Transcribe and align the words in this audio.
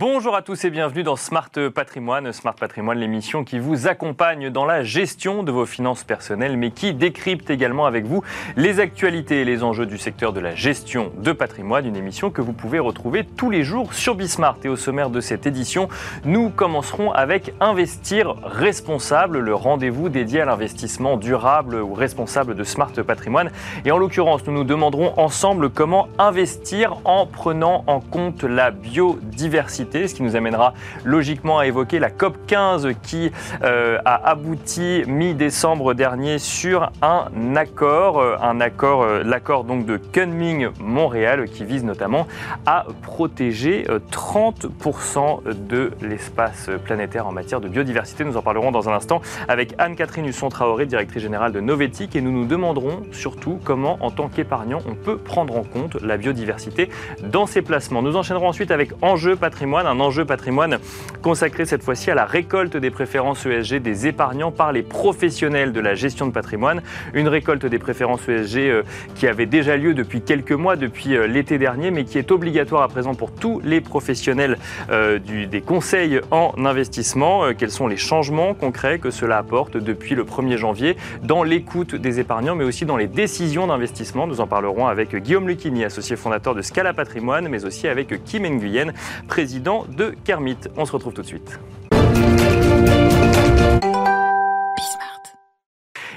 Bonjour 0.00 0.34
à 0.34 0.40
tous 0.40 0.64
et 0.64 0.70
bienvenue 0.70 1.02
dans 1.02 1.16
Smart 1.16 1.50
Patrimoine. 1.74 2.32
Smart 2.32 2.54
Patrimoine, 2.54 2.98
l'émission 2.98 3.44
qui 3.44 3.58
vous 3.58 3.86
accompagne 3.86 4.48
dans 4.48 4.64
la 4.64 4.82
gestion 4.82 5.42
de 5.42 5.52
vos 5.52 5.66
finances 5.66 6.04
personnelles, 6.04 6.56
mais 6.56 6.70
qui 6.70 6.94
décrypte 6.94 7.50
également 7.50 7.84
avec 7.84 8.06
vous 8.06 8.24
les 8.56 8.80
actualités 8.80 9.42
et 9.42 9.44
les 9.44 9.62
enjeux 9.62 9.84
du 9.84 9.98
secteur 9.98 10.32
de 10.32 10.40
la 10.40 10.54
gestion 10.54 11.12
de 11.18 11.32
patrimoine. 11.32 11.84
Une 11.84 11.96
émission 11.96 12.30
que 12.30 12.40
vous 12.40 12.54
pouvez 12.54 12.78
retrouver 12.78 13.26
tous 13.26 13.50
les 13.50 13.62
jours 13.62 13.92
sur 13.92 14.14
Bismart. 14.14 14.56
Et 14.64 14.70
au 14.70 14.76
sommaire 14.76 15.10
de 15.10 15.20
cette 15.20 15.46
édition, 15.46 15.90
nous 16.24 16.48
commencerons 16.48 17.12
avec 17.12 17.52
Investir 17.60 18.36
responsable, 18.42 19.40
le 19.40 19.54
rendez-vous 19.54 20.08
dédié 20.08 20.40
à 20.40 20.46
l'investissement 20.46 21.18
durable 21.18 21.74
ou 21.74 21.92
responsable 21.92 22.54
de 22.54 22.64
Smart 22.64 22.92
Patrimoine. 23.06 23.50
Et 23.84 23.92
en 23.92 23.98
l'occurrence, 23.98 24.46
nous 24.46 24.54
nous 24.54 24.64
demanderons 24.64 25.12
ensemble 25.18 25.68
comment 25.68 26.08
investir 26.18 26.96
en 27.04 27.26
prenant 27.26 27.84
en 27.86 28.00
compte 28.00 28.44
la 28.44 28.70
biodiversité 28.70 29.89
ce 29.92 30.14
qui 30.14 30.22
nous 30.22 30.36
amènera 30.36 30.74
logiquement 31.04 31.58
à 31.58 31.66
évoquer 31.66 31.98
la 31.98 32.10
COP 32.10 32.36
15 32.46 32.88
qui 33.02 33.32
euh, 33.62 33.98
a 34.04 34.30
abouti 34.30 35.02
mi-décembre 35.06 35.94
dernier 35.94 36.38
sur 36.38 36.92
un 37.02 37.56
accord, 37.56 38.20
euh, 38.20 38.36
un 38.40 38.60
accord, 38.60 39.02
euh, 39.02 39.22
l'accord 39.24 39.64
donc 39.64 39.86
de 39.86 39.96
Kunming-Montréal 39.96 41.46
qui 41.46 41.64
vise 41.64 41.84
notamment 41.84 42.26
à 42.66 42.86
protéger 43.02 43.84
30% 44.10 45.40
de 45.68 45.90
l'espace 46.02 46.70
planétaire 46.84 47.26
en 47.26 47.32
matière 47.32 47.60
de 47.60 47.68
biodiversité. 47.68 48.24
Nous 48.24 48.36
en 48.36 48.42
parlerons 48.42 48.70
dans 48.70 48.88
un 48.88 48.92
instant 48.92 49.20
avec 49.48 49.74
Anne-Catherine 49.78 50.26
Husson-Traoré, 50.26 50.86
directrice 50.86 51.22
générale 51.22 51.52
de 51.52 51.60
Novetic, 51.60 52.14
et 52.14 52.20
nous 52.20 52.32
nous 52.32 52.46
demanderons 52.46 53.02
surtout 53.12 53.58
comment, 53.64 53.98
en 54.00 54.10
tant 54.10 54.28
qu'épargnant, 54.28 54.78
on 54.88 54.94
peut 54.94 55.16
prendre 55.16 55.56
en 55.56 55.64
compte 55.64 56.00
la 56.02 56.16
biodiversité 56.16 56.90
dans 57.22 57.46
ses 57.46 57.62
placements. 57.62 58.02
Nous 58.02 58.16
enchaînerons 58.16 58.48
ensuite 58.48 58.70
avec 58.70 58.92
Enjeu 59.02 59.36
patrimoine 59.36 59.79
un 59.86 60.00
enjeu 60.00 60.24
patrimoine 60.24 60.78
consacré 61.20 61.66
cette 61.66 61.82
fois-ci 61.82 62.10
à 62.10 62.14
la 62.14 62.24
récolte 62.24 62.76
des 62.76 62.90
préférences 62.90 63.46
ESG 63.46 63.76
des 63.76 64.06
épargnants 64.06 64.50
par 64.50 64.72
les 64.72 64.82
professionnels 64.82 65.72
de 65.72 65.80
la 65.80 65.94
gestion 65.94 66.26
de 66.26 66.32
patrimoine. 66.32 66.82
Une 67.14 67.28
récolte 67.28 67.66
des 67.66 67.78
préférences 67.78 68.28
ESG 68.28 68.58
euh, 68.58 68.82
qui 69.14 69.26
avait 69.26 69.46
déjà 69.46 69.76
lieu 69.76 69.94
depuis 69.94 70.22
quelques 70.22 70.52
mois, 70.52 70.76
depuis 70.76 71.16
euh, 71.16 71.26
l'été 71.26 71.58
dernier, 71.58 71.90
mais 71.90 72.04
qui 72.04 72.18
est 72.18 72.32
obligatoire 72.32 72.82
à 72.82 72.88
présent 72.88 73.14
pour 73.14 73.32
tous 73.32 73.60
les 73.62 73.80
professionnels 73.80 74.58
euh, 74.90 75.18
des 75.18 75.60
conseils 75.60 76.20
en 76.30 76.52
investissement. 76.64 77.52
quels 77.56 77.70
sont 77.70 77.86
les 77.86 77.96
changements 77.96 78.54
concrets 78.54 78.98
que 78.98 79.10
cela 79.10 79.38
apporte 79.38 79.76
depuis 79.76 80.14
le 80.14 80.24
1er 80.24 80.56
janvier 80.56 80.96
dans 81.22 81.42
l'écoute 81.42 81.94
des 81.94 82.20
épargnants, 82.20 82.54
mais 82.54 82.64
aussi 82.64 82.86
dans 82.86 82.96
les 82.96 83.06
décisions 83.06 83.66
d'investissement? 83.66 84.26
Nous 84.26 84.40
en 84.40 84.46
parlerons 84.46 84.86
avec 84.86 85.14
Guillaume 85.14 85.48
Lucchini, 85.48 85.84
associé 85.84 86.16
fondateur 86.16 86.54
de 86.54 86.62
Scala 86.62 86.92
Patrimoine, 86.92 87.48
mais 87.48 87.64
aussi 87.64 87.88
avec 87.88 88.24
Kim 88.24 88.46
Nguyen, 88.46 88.92
président 89.28 89.69
de 89.88 90.14
Kermit. 90.24 90.56
On 90.76 90.84
se 90.84 90.92
retrouve 90.92 91.14
tout 91.14 91.22
de 91.22 91.26
suite. 91.26 91.58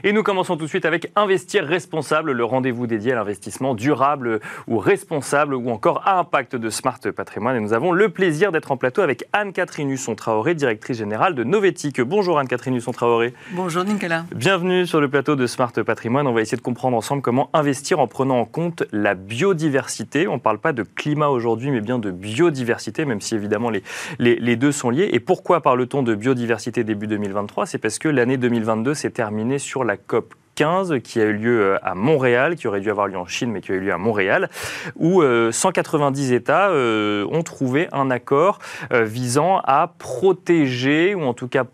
Et 0.06 0.12
nous 0.12 0.22
commençons 0.22 0.58
tout 0.58 0.66
de 0.66 0.70
suite 0.70 0.84
avec 0.84 1.14
Investir 1.16 1.64
responsable, 1.64 2.34
le 2.34 2.44
rendez-vous 2.44 2.88
dédié 2.88 3.14
à 3.14 3.16
l'investissement 3.16 3.74
durable 3.74 4.42
ou 4.68 4.78
responsable 4.78 5.56
ou 5.56 5.70
encore 5.70 6.02
à 6.06 6.20
impact 6.20 6.58
de 6.58 6.70
Smart 6.70 7.00
Patrimoine. 7.16 7.56
Et 7.56 7.62
nous 7.62 7.72
avons 7.72 7.94
le 7.94 8.10
plaisir 8.10 8.52
d'être 8.52 8.74
en 8.74 8.76
plateau 8.76 9.02
avec 9.02 9.24
Anne-Catherine 9.32 9.90
Husson-Traoré, 9.90 10.56
directrice 10.56 10.98
générale 10.98 11.36
de 11.36 11.46
Novetic. 11.46 12.02
Bonjour 12.02 12.38
Anne-Catherine 12.38 12.76
Husson-Traoré. 12.76 13.34
Bonjour 13.52 13.86
Nicolas. 13.86 14.26
Bienvenue 14.36 14.86
sur 14.86 15.00
le 15.00 15.08
plateau 15.08 15.38
de 15.38 15.48
Smart 15.48 15.72
Patrimoine. 15.72 16.28
On 16.28 16.34
va 16.34 16.42
essayer 16.42 16.58
de 16.58 16.62
comprendre 16.62 16.98
ensemble 16.98 17.22
comment 17.22 17.50
investir 17.54 18.02
en 18.02 18.08
prenant 18.08 18.42
en 18.42 18.46
compte 18.46 18.84
la 18.92 19.16
biodiversité. 19.16 20.28
On 20.28 20.34
ne 20.34 20.40
parle 20.40 20.60
pas 20.60 20.74
de 20.74 20.84
climat 20.84 21.30
aujourd'hui, 21.30 21.72
mais 21.72 21.80
bien 21.80 21.98
de 21.98 22.12
biodiversité, 22.12 23.06
même 23.06 23.22
si 23.22 23.36
évidemment 23.36 23.70
les, 23.70 23.84
les, 24.20 24.36
les 24.36 24.58
deux 24.58 24.74
sont 24.74 24.90
liés. 24.90 25.12
Et 25.14 25.22
pourquoi 25.22 25.62
parle-t-on 25.62 26.04
de 26.04 26.14
biodiversité 26.14 26.84
début 26.84 27.08
2023 27.08 27.68
C'est 27.68 27.78
parce 27.78 28.00
que 28.00 28.10
l'année 28.10 28.36
2022 28.36 28.96
s'est 28.96 29.10
terminée 29.10 29.60
sur 29.60 29.86
la 29.86 29.93
la 29.94 29.98
COP 29.98 30.34
15 30.56 30.96
qui 31.04 31.22
a 31.22 31.26
eu 31.26 31.34
lieu 31.34 31.62
euh, 31.62 31.78
à 31.84 31.94
Montréal, 31.94 32.56
qui 32.56 32.68
aurait 32.68 32.82
dû 32.82 32.90
avoir 32.90 33.08
lieu 33.08 33.18
en 33.18 33.28
Chine, 33.28 33.52
mais 33.52 33.62
qui 33.62 33.72
a 33.72 33.76
eu 33.76 33.80
lieu 33.80 33.94
à 33.94 33.98
Montréal, 34.00 34.50
où 34.96 35.22
190 35.52 36.32
euh, 36.32 36.36
États 36.36 36.70
euh, 36.70 37.28
ont 37.32 37.44
trouvé 37.44 37.88
un 37.92 38.10
accord 38.10 38.60
visant 38.92 39.60
à 39.64 39.94
protéger, 40.00 41.14
ou 41.16 41.24
en 41.24 41.34
tout 41.34 41.48
cas 41.48 41.66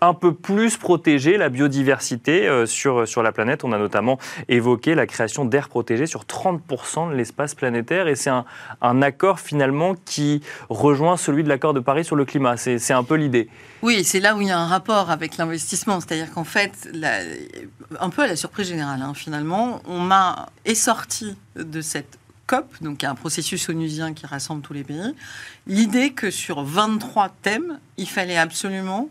un 0.00 0.14
peu 0.14 0.34
plus 0.34 0.76
protéger 0.76 1.36
la 1.36 1.48
biodiversité 1.48 2.46
euh, 2.46 2.66
sur, 2.66 3.06
sur 3.06 3.22
la 3.22 3.32
planète. 3.32 3.64
On 3.64 3.72
a 3.72 3.78
notamment 3.78 4.18
évoqué 4.48 4.94
la 4.94 5.06
création 5.06 5.44
d'aires 5.44 5.68
protégées 5.68 6.06
sur 6.06 6.24
30% 6.24 7.10
de 7.10 7.14
l'espace 7.14 7.54
planétaire 7.54 8.08
et 8.08 8.16
c'est 8.16 8.30
un, 8.30 8.44
un, 8.80 9.02
accord 9.02 9.40
finalement 9.40 9.94
qui 10.04 10.42
rejoint 10.68 11.16
celui 11.16 11.44
de 11.44 11.48
l'accord 11.48 11.74
de 11.74 11.80
Paris 11.80 12.04
sur 12.04 12.16
le 12.16 12.24
climat. 12.24 12.56
C'est 12.56 12.92
un 12.92 13.04
peu 13.04 13.16
l'idée. 13.16 13.48
Oui, 13.82 14.04
c'est 14.04 14.20
là 14.20 14.34
où 14.34 14.40
il 14.40 14.48
y 14.48 14.50
a 14.50 14.58
un 14.58 14.66
rapport 14.66 15.10
avec 15.10 15.36
l'investissement. 15.36 16.00
C'est-à-dire 16.00 16.32
qu'en 16.32 16.44
fait, 16.44 16.88
un 18.00 18.10
peu 18.10 18.22
à 18.22 18.26
la 18.26 18.36
surprise 18.36 18.68
générale, 18.68 19.02
hein, 19.02 19.12
finalement, 19.14 19.82
on 19.86 20.00
m'a 20.00 20.46
sorti 20.74 21.36
de 21.56 21.80
cette 21.80 22.18
COP, 22.46 22.66
donc 22.82 23.04
un 23.04 23.14
processus 23.14 23.68
onusien 23.68 24.12
qui 24.12 24.26
rassemble 24.26 24.62
tous 24.62 24.72
les 24.72 24.84
pays, 24.84 25.14
l'idée 25.66 26.12
que 26.12 26.30
sur 26.30 26.62
23 26.62 27.30
thèmes, 27.42 27.78
il 27.96 28.08
fallait 28.08 28.36
absolument 28.36 29.08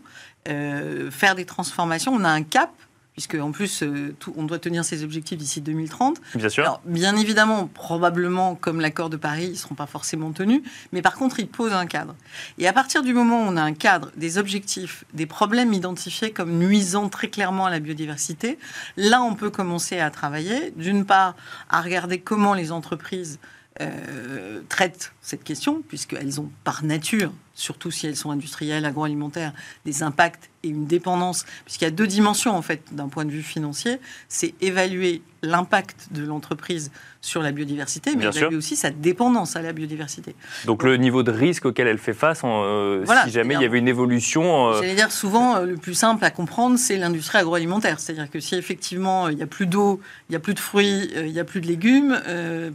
euh, 0.48 1.10
faire 1.10 1.34
des 1.34 1.44
transformations. 1.44 2.12
On 2.12 2.24
a 2.24 2.30
un 2.30 2.42
cap 2.42 2.70
puisque 3.14 3.36
en 3.36 3.52
plus 3.52 3.82
euh, 3.82 4.14
on 4.36 4.42
doit 4.42 4.58
tenir 4.58 4.84
ses 4.84 5.04
objectifs 5.04 5.38
d'ici 5.38 5.60
2030. 5.60 6.20
Bien 6.34 6.48
sûr. 6.48 6.64
Alors, 6.64 6.82
bien 6.84 7.16
évidemment, 7.16 7.68
probablement 7.68 8.56
comme 8.56 8.80
l'accord 8.80 9.08
de 9.08 9.16
Paris, 9.16 9.44
ils 9.46 9.52
ne 9.52 9.56
seront 9.56 9.74
pas 9.74 9.86
forcément 9.86 10.32
tenus, 10.32 10.62
mais 10.92 11.00
par 11.00 11.14
contre, 11.14 11.38
ils 11.38 11.48
posent 11.48 11.72
un 11.72 11.86
cadre. 11.86 12.14
Et 12.58 12.66
à 12.66 12.72
partir 12.72 13.02
du 13.02 13.14
moment 13.14 13.44
où 13.44 13.46
on 13.46 13.56
a 13.56 13.62
un 13.62 13.72
cadre, 13.72 14.10
des 14.16 14.36
objectifs, 14.36 15.04
des 15.14 15.26
problèmes 15.26 15.72
identifiés 15.72 16.32
comme 16.32 16.58
nuisant 16.58 17.08
très 17.08 17.28
clairement 17.28 17.66
à 17.66 17.70
la 17.70 17.78
biodiversité, 17.78 18.58
là, 18.96 19.22
on 19.22 19.34
peut 19.34 19.50
commencer 19.50 20.00
à 20.00 20.10
travailler, 20.10 20.72
d'une 20.76 21.04
part, 21.04 21.36
à 21.70 21.80
regarder 21.80 22.18
comment 22.18 22.54
les 22.54 22.72
entreprises 22.72 23.38
euh, 23.80 24.60
traitent 24.68 25.12
cette 25.20 25.44
question, 25.44 25.82
puisqu'elles 25.86 26.40
ont 26.40 26.50
par 26.64 26.84
nature, 26.84 27.32
surtout 27.54 27.90
si 27.90 28.06
elles 28.06 28.16
sont 28.16 28.30
industrielles, 28.30 28.84
agroalimentaires, 28.84 29.52
des 29.84 30.02
impacts 30.02 30.50
et 30.62 30.68
une 30.68 30.86
dépendance, 30.86 31.44
puisqu'il 31.64 31.84
y 31.84 31.88
a 31.88 31.90
deux 31.90 32.06
dimensions 32.06 32.56
en 32.56 32.62
fait 32.62 32.82
d'un 32.92 33.08
point 33.08 33.24
de 33.24 33.30
vue 33.30 33.42
financier, 33.42 33.98
c'est 34.28 34.54
évaluer 34.60 35.22
l'impact 35.42 36.08
de 36.12 36.24
l'entreprise 36.24 36.90
sur 37.20 37.42
la 37.42 37.52
biodiversité, 37.52 38.16
mais 38.16 38.24
évaluer 38.24 38.56
aussi 38.56 38.76
sa 38.76 38.90
dépendance 38.90 39.56
à 39.56 39.62
la 39.62 39.72
biodiversité. 39.74 40.34
Donc 40.64 40.82
le 40.82 40.96
niveau 40.96 41.22
de 41.22 41.30
risque 41.30 41.66
auquel 41.66 41.86
elle 41.86 41.98
fait 41.98 42.14
face, 42.14 42.40
euh, 42.44 43.04
si 43.24 43.30
jamais 43.30 43.54
il 43.54 43.60
y 43.60 43.64
avait 43.64 43.78
une 43.78 43.88
évolution. 43.88 44.68
Euh, 44.70 44.80
J'allais 44.80 44.94
dire 44.94 45.12
souvent 45.12 45.60
le 45.60 45.76
plus 45.76 45.92
simple 45.94 46.24
à 46.24 46.30
comprendre, 46.30 46.78
c'est 46.78 46.96
l'industrie 46.96 47.38
agroalimentaire, 47.38 48.00
c'est-à-dire 48.00 48.30
que 48.30 48.40
si 48.40 48.54
effectivement 48.54 49.28
il 49.28 49.36
n'y 49.36 49.42
a 49.42 49.46
plus 49.46 49.66
d'eau, 49.66 50.00
il 50.28 50.32
n'y 50.32 50.36
a 50.36 50.40
plus 50.40 50.54
de 50.54 50.60
fruits, 50.60 51.10
il 51.14 51.32
n'y 51.32 51.40
a 51.40 51.44
plus 51.44 51.60
de 51.60 51.66
légumes, 51.66 52.20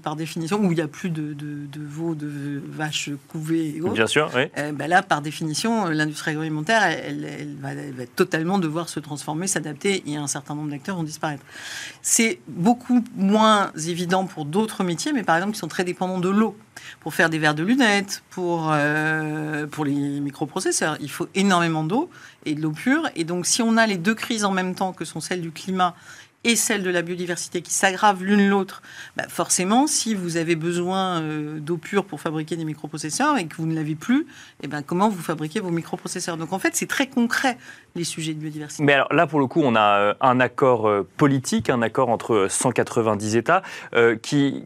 par 0.03 0.16
définition, 0.16 0.59
ou 0.59 0.72
il 0.72 0.75
n'y 0.75 0.81
a 0.81 0.88
plus 0.88 1.09
de, 1.09 1.34
de, 1.34 1.66
de 1.72 1.81
veaux, 1.81 2.13
de 2.13 2.61
vaches 2.69 3.09
couvées 3.29 3.78
et 3.78 3.81
autres. 3.81 3.94
Bien 3.94 4.07
sûr, 4.07 4.29
oui. 4.35 4.44
Ben 4.72 4.88
là, 4.88 5.02
par 5.02 5.22
définition, 5.22 5.88
euh, 5.88 5.91
l'industrie 5.91 6.31
agroalimentaire, 6.31 6.84
elle, 6.84 7.56
va, 7.59 7.69
totalement 8.16 8.57
devoir 8.57 8.90
se 8.90 9.00
transformer, 9.00 9.47
s'adapter, 9.47 10.03
et 10.06 10.18
un 10.18 10.28
certain 10.28 10.56
nombre 10.56 10.69
d'acteurs 10.69 10.96
vont 10.96 11.03
disparaître. 11.03 11.44
C'est 12.02 12.40
beaucoup 12.47 13.03
moins 13.16 13.72
évident 13.88 14.25
pour 14.25 14.46
d'autres 14.46 14.84
métiers, 14.84 15.13
mais 15.13 15.24
par 15.24 15.35
exemple 15.35 15.53
qui 15.53 15.59
sont 15.59 15.68
très 15.68 15.84
dépendants 15.84 16.19
de 16.19 16.29
l'eau. 16.29 16.58
Pour 17.02 17.13
faire 17.13 17.29
des 17.29 17.40
verres 17.40 17.56
de 17.56 17.63
lunettes, 17.63 18.24
pour, 18.29 18.69
euh, 18.72 19.68
pour 19.68 19.85
les 19.85 20.19
microprocesseurs, 20.19 20.97
il 21.02 21.12
faut 21.12 21.28
énormément 21.35 21.84
d'eau 21.84 22.09
et 22.46 22.56
de 22.56 22.62
l'eau 22.62 22.72
pure. 22.72 23.09
Et 23.16 23.25
donc, 23.25 23.46
si 23.46 23.62
on 23.62 23.75
a 23.78 23.85
les 23.85 23.97
deux 23.97 24.16
crises 24.16 24.46
en 24.46 24.52
même 24.52 24.75
temps, 24.75 24.94
que 24.94 25.06
sont 25.06 25.19
celles 25.19 25.41
du 25.41 25.52
climat 25.52 25.96
et 26.44 26.56
celle 26.56 26.84
de 26.84 26.90
la 26.90 27.02
biodiversité 27.02 27.62
qui 27.62 27.74
s'aggravent 27.74 28.24
l'une 28.24 28.47
l'autre, 28.47 28.82
bah, 29.18 29.26
forcément, 29.28 29.88
si 29.88 30.16
vous 30.16 30.38
avez 30.38 30.56
besoin 30.56 31.22
euh, 31.22 31.59
d'eau 31.59 31.78
pure 31.78 32.06
pour 32.06 32.22
fabriquer 32.22 32.56
des 32.56 32.64
microprocesseurs 32.64 33.38
et 33.38 33.46
que 33.46 33.56
vous 33.58 33.66
ne 33.66 33.76
l'avez 33.76 33.96
plus, 33.96 34.22
et 34.22 34.26
eh 34.64 34.68
ben, 34.68 34.82
comment 34.82 35.09
vous 35.09 35.22
fabriquez 35.22 35.59
vos 35.59 35.70
microprocesseurs? 35.70 36.38
Donc 36.38 36.53
en 36.53 36.59
fait, 36.59 36.76
c'est 36.76 36.88
très 36.88 37.08
concret, 37.08 37.58
les 37.96 38.06
sujets 38.06 38.34
de 38.34 38.40
biodiversité. 38.40 38.84
Mais 38.84 38.94
alors 38.94 39.14
là, 39.14 39.28
pour 39.28 39.40
le 39.40 39.47
coup, 39.47 39.62
on 39.64 39.76
a 39.76 40.00
euh, 40.00 40.14
un 40.22 40.40
accord 40.40 40.88
euh, 40.88 41.08
politique, 41.18 41.70
un 41.70 41.82
accord 41.82 42.09
entre 42.09 42.47
190 42.50 43.35
États 43.35 43.62
qui 44.22 44.64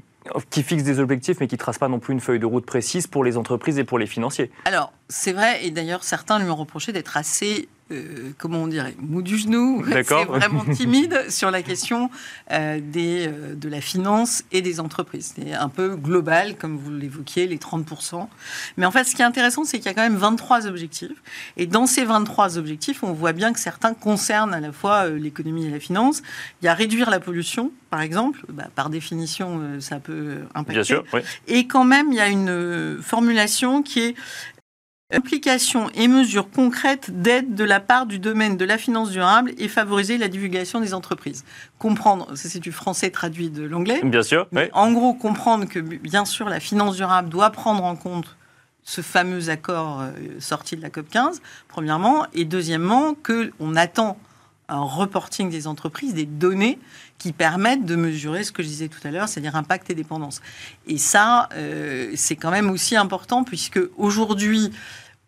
qui 0.49 0.63
fixe 0.63 0.83
des 0.83 0.99
objectifs, 0.99 1.39
mais 1.39 1.47
qui 1.47 1.55
ne 1.55 1.59
trace 1.59 1.77
pas 1.77 1.89
non 1.89 1.99
plus 1.99 2.13
une 2.13 2.21
feuille 2.21 2.39
de 2.39 2.45
route 2.45 2.65
précise 2.65 3.07
pour 3.07 3.23
les 3.23 3.35
entreprises 3.37 3.77
et 3.77 3.83
pour 3.83 3.99
les 3.99 4.05
financiers. 4.05 4.51
Alors, 4.65 4.93
c'est 5.09 5.33
vrai, 5.33 5.65
et 5.65 5.71
d'ailleurs, 5.71 6.03
certains 6.03 6.39
lui 6.39 6.49
ont 6.49 6.55
reproché 6.55 6.91
d'être 6.91 7.17
assez 7.17 7.67
euh, 7.93 8.31
comment 8.37 8.59
on 8.59 8.67
dirait, 8.67 8.95
mou 8.99 9.21
du 9.21 9.37
genou, 9.37 9.83
c'est 9.91 10.03
vraiment 10.03 10.63
timide 10.73 11.25
sur 11.29 11.51
la 11.51 11.61
question 11.61 12.09
euh, 12.51 12.79
des, 12.81 13.27
euh, 13.27 13.55
de 13.55 13.69
la 13.69 13.81
finance 13.81 14.43
et 14.51 14.61
des 14.61 14.79
entreprises. 14.79 15.33
C'est 15.35 15.53
un 15.53 15.69
peu 15.69 15.95
global, 15.95 16.55
comme 16.55 16.77
vous 16.77 16.91
l'évoquiez, 16.91 17.47
les 17.47 17.57
30%. 17.57 18.27
Mais 18.77 18.85
en 18.85 18.91
fait, 18.91 19.03
ce 19.03 19.15
qui 19.15 19.21
est 19.21 19.25
intéressant, 19.25 19.63
c'est 19.63 19.77
qu'il 19.77 19.87
y 19.87 19.89
a 19.89 19.93
quand 19.93 20.01
même 20.01 20.15
23 20.15 20.67
objectifs. 20.67 21.21
Et 21.57 21.67
dans 21.67 21.85
ces 21.85 22.05
23 22.05 22.57
objectifs, 22.57 23.03
on 23.03 23.13
voit 23.13 23.33
bien 23.33 23.53
que 23.53 23.59
certains 23.59 23.93
concernent 23.93 24.53
à 24.53 24.59
la 24.59 24.71
fois 24.71 25.09
l'économie 25.09 25.67
et 25.67 25.69
la 25.69 25.79
finance. 25.79 26.21
Il 26.61 26.65
y 26.65 26.67
a 26.67 26.73
réduire 26.73 27.09
la 27.09 27.19
pollution, 27.19 27.71
par 27.89 28.01
exemple. 28.01 28.41
Bah, 28.49 28.67
par 28.75 28.89
définition, 28.89 29.61
ça 29.79 29.99
peut 29.99 30.39
impacter. 30.55 30.73
Bien 30.73 30.83
sûr, 30.83 31.03
Et 31.47 31.67
quand 31.67 31.85
même, 31.85 32.11
il 32.11 32.17
y 32.17 32.21
a 32.21 32.29
une 32.29 32.99
formulation 33.01 33.83
qui 33.83 33.99
est 33.99 34.15
Applications 35.13 35.89
et 35.95 36.07
mesures 36.07 36.49
concrètes 36.49 37.21
d'aide 37.21 37.55
de 37.55 37.63
la 37.63 37.79
part 37.79 38.05
du 38.05 38.19
domaine 38.19 38.57
de 38.57 38.65
la 38.65 38.77
finance 38.77 39.11
durable 39.11 39.53
et 39.57 39.67
favoriser 39.67 40.17
la 40.17 40.27
divulgation 40.27 40.79
des 40.79 40.93
entreprises. 40.93 41.45
Comprendre, 41.77 42.31
c'est 42.35 42.59
du 42.59 42.71
français 42.71 43.11
traduit 43.11 43.49
de 43.49 43.63
l'anglais. 43.63 44.01
Bien 44.03 44.23
sûr. 44.23 44.47
En 44.73 44.91
gros, 44.91 45.13
comprendre 45.13 45.65
que 45.65 45.79
bien 45.79 46.25
sûr 46.25 46.49
la 46.49 46.59
finance 46.59 46.95
durable 46.95 47.29
doit 47.29 47.51
prendre 47.51 47.83
en 47.83 47.95
compte 47.95 48.35
ce 48.83 49.01
fameux 49.01 49.49
accord 49.49 50.01
euh, 50.01 50.11
sorti 50.39 50.75
de 50.75 50.81
la 50.81 50.89
COP 50.89 51.09
15, 51.09 51.41
premièrement, 51.67 52.25
et 52.33 52.45
deuxièmement, 52.45 53.15
qu'on 53.15 53.75
attend 53.75 54.17
un 54.69 54.81
reporting 54.81 55.49
des 55.49 55.67
entreprises, 55.67 56.13
des 56.13 56.25
données 56.25 56.79
qui 57.17 57.31
permettent 57.31 57.85
de 57.85 57.95
mesurer 57.95 58.43
ce 58.43 58.51
que 58.51 58.63
je 58.63 58.67
disais 58.67 58.87
tout 58.87 59.05
à 59.05 59.11
l'heure, 59.11 59.27
c'est-à-dire 59.27 59.55
impact 59.55 59.89
et 59.89 59.95
dépendance. 59.95 60.41
Et 60.87 60.97
ça, 60.97 61.49
euh, 61.53 62.11
c'est 62.15 62.35
quand 62.35 62.51
même 62.51 62.69
aussi 62.69 62.95
important, 62.95 63.43
puisque 63.43 63.79
aujourd'hui, 63.97 64.71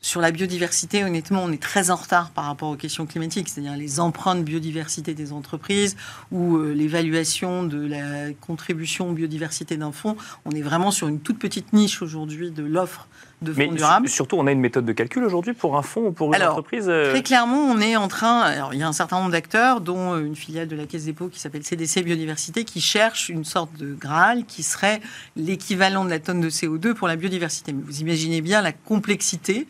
sur 0.05 0.21
la 0.21 0.29
biodiversité, 0.29 1.03
honnêtement, 1.03 1.41
on 1.43 1.51
est 1.51 1.59
très 1.59 1.89
en 1.89 1.95
retard 1.95 2.29
par 2.29 2.45
rapport 2.45 2.69
aux 2.69 2.75
questions 2.75 3.07
climatiques, 3.07 3.49
c'est-à-dire 3.49 3.75
les 3.75 3.99
empreintes 3.99 4.45
biodiversité 4.45 5.15
des 5.15 5.33
entreprises 5.33 5.97
ou 6.31 6.57
euh, 6.57 6.73
l'évaluation 6.73 7.63
de 7.63 7.87
la 7.87 8.31
contribution 8.39 9.11
biodiversité 9.13 9.77
d'un 9.77 9.91
fonds. 9.91 10.15
On 10.45 10.51
est 10.51 10.61
vraiment 10.61 10.91
sur 10.91 11.07
une 11.07 11.21
toute 11.21 11.39
petite 11.39 11.73
niche 11.73 12.03
aujourd'hui 12.03 12.51
de 12.51 12.61
l'offre 12.61 13.07
de 13.41 13.53
fonds 13.53 13.71
durables. 13.71 14.09
Surtout, 14.09 14.37
on 14.37 14.47
a 14.47 14.51
une 14.51 14.59
méthode 14.59 14.85
de 14.85 14.93
calcul 14.93 15.23
aujourd'hui 15.23 15.53
pour 15.53 15.77
un 15.77 15.81
fonds 15.81 16.07
ou 16.07 16.11
pour 16.11 16.33
une 16.33 16.41
entreprise 16.41 16.85
euh 16.87 17.11
Très 17.11 17.23
clairement, 17.23 17.57
on 17.57 17.79
est 17.79 17.95
en 17.95 18.07
train. 18.07 18.41
Alors, 18.41 18.73
il 18.73 18.79
y 18.79 18.83
a 18.83 18.87
un 18.87 18.93
certain 18.93 19.17
nombre 19.19 19.31
d'acteurs, 19.31 19.81
dont 19.81 20.13
euh, 20.13 20.25
une 20.25 20.35
filiale 20.35 20.67
de 20.67 20.75
la 20.75 20.85
Caisse 20.85 21.05
dépôt 21.05 21.27
qui 21.27 21.39
s'appelle 21.39 21.63
CDC 21.63 22.03
Biodiversité, 22.03 22.63
qui 22.63 22.81
cherche 22.81 23.29
une 23.29 23.43
sorte 23.43 23.75
de 23.77 23.93
Graal 23.93 24.45
qui 24.45 24.63
serait 24.63 25.01
l'équivalent 25.35 26.05
de 26.05 26.09
la 26.09 26.19
tonne 26.19 26.41
de 26.41 26.49
CO2 26.49 26.93
pour 26.93 27.07
la 27.07 27.15
biodiversité. 27.15 27.73
Mais 27.73 27.83
vous 27.83 28.01
imaginez 28.01 28.41
bien 28.41 28.61
la 28.61 28.71
complexité 28.71 29.67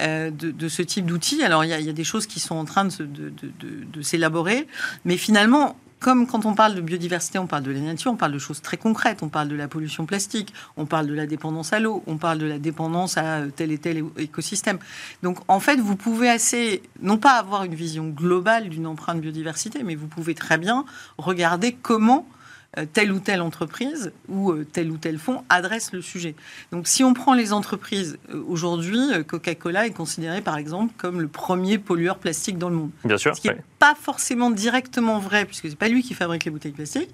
euh, 0.00 0.30
de, 0.30 0.68
ce 0.68 0.82
type 0.82 1.06
d'outils. 1.06 1.42
Alors, 1.42 1.64
il 1.64 1.70
y, 1.70 1.88
a, 1.88 1.92
des 1.92 2.04
choses 2.04 2.26
qui 2.26 2.40
sont 2.40 2.56
en 2.56 2.64
train 2.64 2.84
de, 2.84 3.06
de 3.06 4.02
s'élaborer, 4.02 4.66
mais 5.04 5.16
finalement, 5.16 5.76
comme 6.00 6.26
quand 6.26 6.46
on 6.46 6.54
parle 6.54 6.74
de 6.74 6.80
biodiversité, 6.80 7.38
on 7.38 7.46
parle 7.46 7.64
de 7.64 7.70
la 7.70 7.80
nature, 7.80 8.12
on 8.12 8.16
parle 8.16 8.32
de 8.32 8.38
choses 8.38 8.62
très 8.62 8.76
concrètes, 8.76 9.22
on 9.22 9.28
parle 9.28 9.48
de 9.48 9.56
la 9.56 9.68
pollution 9.68 10.06
plastique, 10.06 10.54
on 10.76 10.86
parle 10.86 11.06
de 11.06 11.14
la 11.14 11.26
dépendance 11.26 11.72
à 11.72 11.80
l'eau, 11.80 12.02
on 12.06 12.16
parle 12.18 12.38
de 12.38 12.46
la 12.46 12.58
dépendance 12.58 13.16
à 13.18 13.42
tel 13.54 13.72
et 13.72 13.78
tel 13.78 14.04
écosystème. 14.16 14.78
Donc 15.22 15.38
en 15.48 15.60
fait, 15.60 15.76
vous 15.76 15.96
pouvez 15.96 16.28
assez, 16.28 16.82
non 17.02 17.18
pas 17.18 17.32
avoir 17.32 17.64
une 17.64 17.74
vision 17.74 18.08
globale 18.08 18.68
d'une 18.68 18.86
empreinte 18.86 19.20
biodiversité, 19.20 19.82
mais 19.82 19.94
vous 19.94 20.08
pouvez 20.08 20.34
très 20.34 20.58
bien 20.58 20.84
regarder 21.18 21.72
comment 21.72 22.26
euh, 22.28 22.37
telle 22.92 23.12
ou 23.12 23.18
telle 23.18 23.40
entreprise 23.40 24.12
ou 24.28 24.52
euh, 24.52 24.66
tel 24.70 24.90
ou 24.90 24.98
tel 24.98 25.18
fonds 25.18 25.42
adresse 25.48 25.92
le 25.92 26.02
sujet. 26.02 26.34
Donc 26.70 26.86
si 26.86 27.02
on 27.02 27.14
prend 27.14 27.34
les 27.34 27.52
entreprises, 27.52 28.18
euh, 28.30 28.42
aujourd'hui, 28.46 29.00
Coca-Cola 29.26 29.86
est 29.86 29.92
considéré 29.92 30.42
par 30.42 30.58
exemple 30.58 30.92
comme 30.98 31.20
le 31.20 31.28
premier 31.28 31.78
pollueur 31.78 32.18
plastique 32.18 32.58
dans 32.58 32.68
le 32.68 32.76
monde. 32.76 32.90
Bien 33.04 33.16
sûr. 33.16 33.34
Ce 33.34 33.40
qui 33.40 33.48
n'est 33.48 33.62
pas 33.78 33.94
forcément 33.94 34.50
directement 34.50 35.18
vrai, 35.18 35.44
puisque 35.44 35.64
ce 35.64 35.68
n'est 35.70 35.76
pas 35.76 35.88
lui 35.88 36.02
qui 36.02 36.14
fabrique 36.14 36.44
les 36.44 36.50
bouteilles 36.50 36.72
plastiques. 36.72 37.10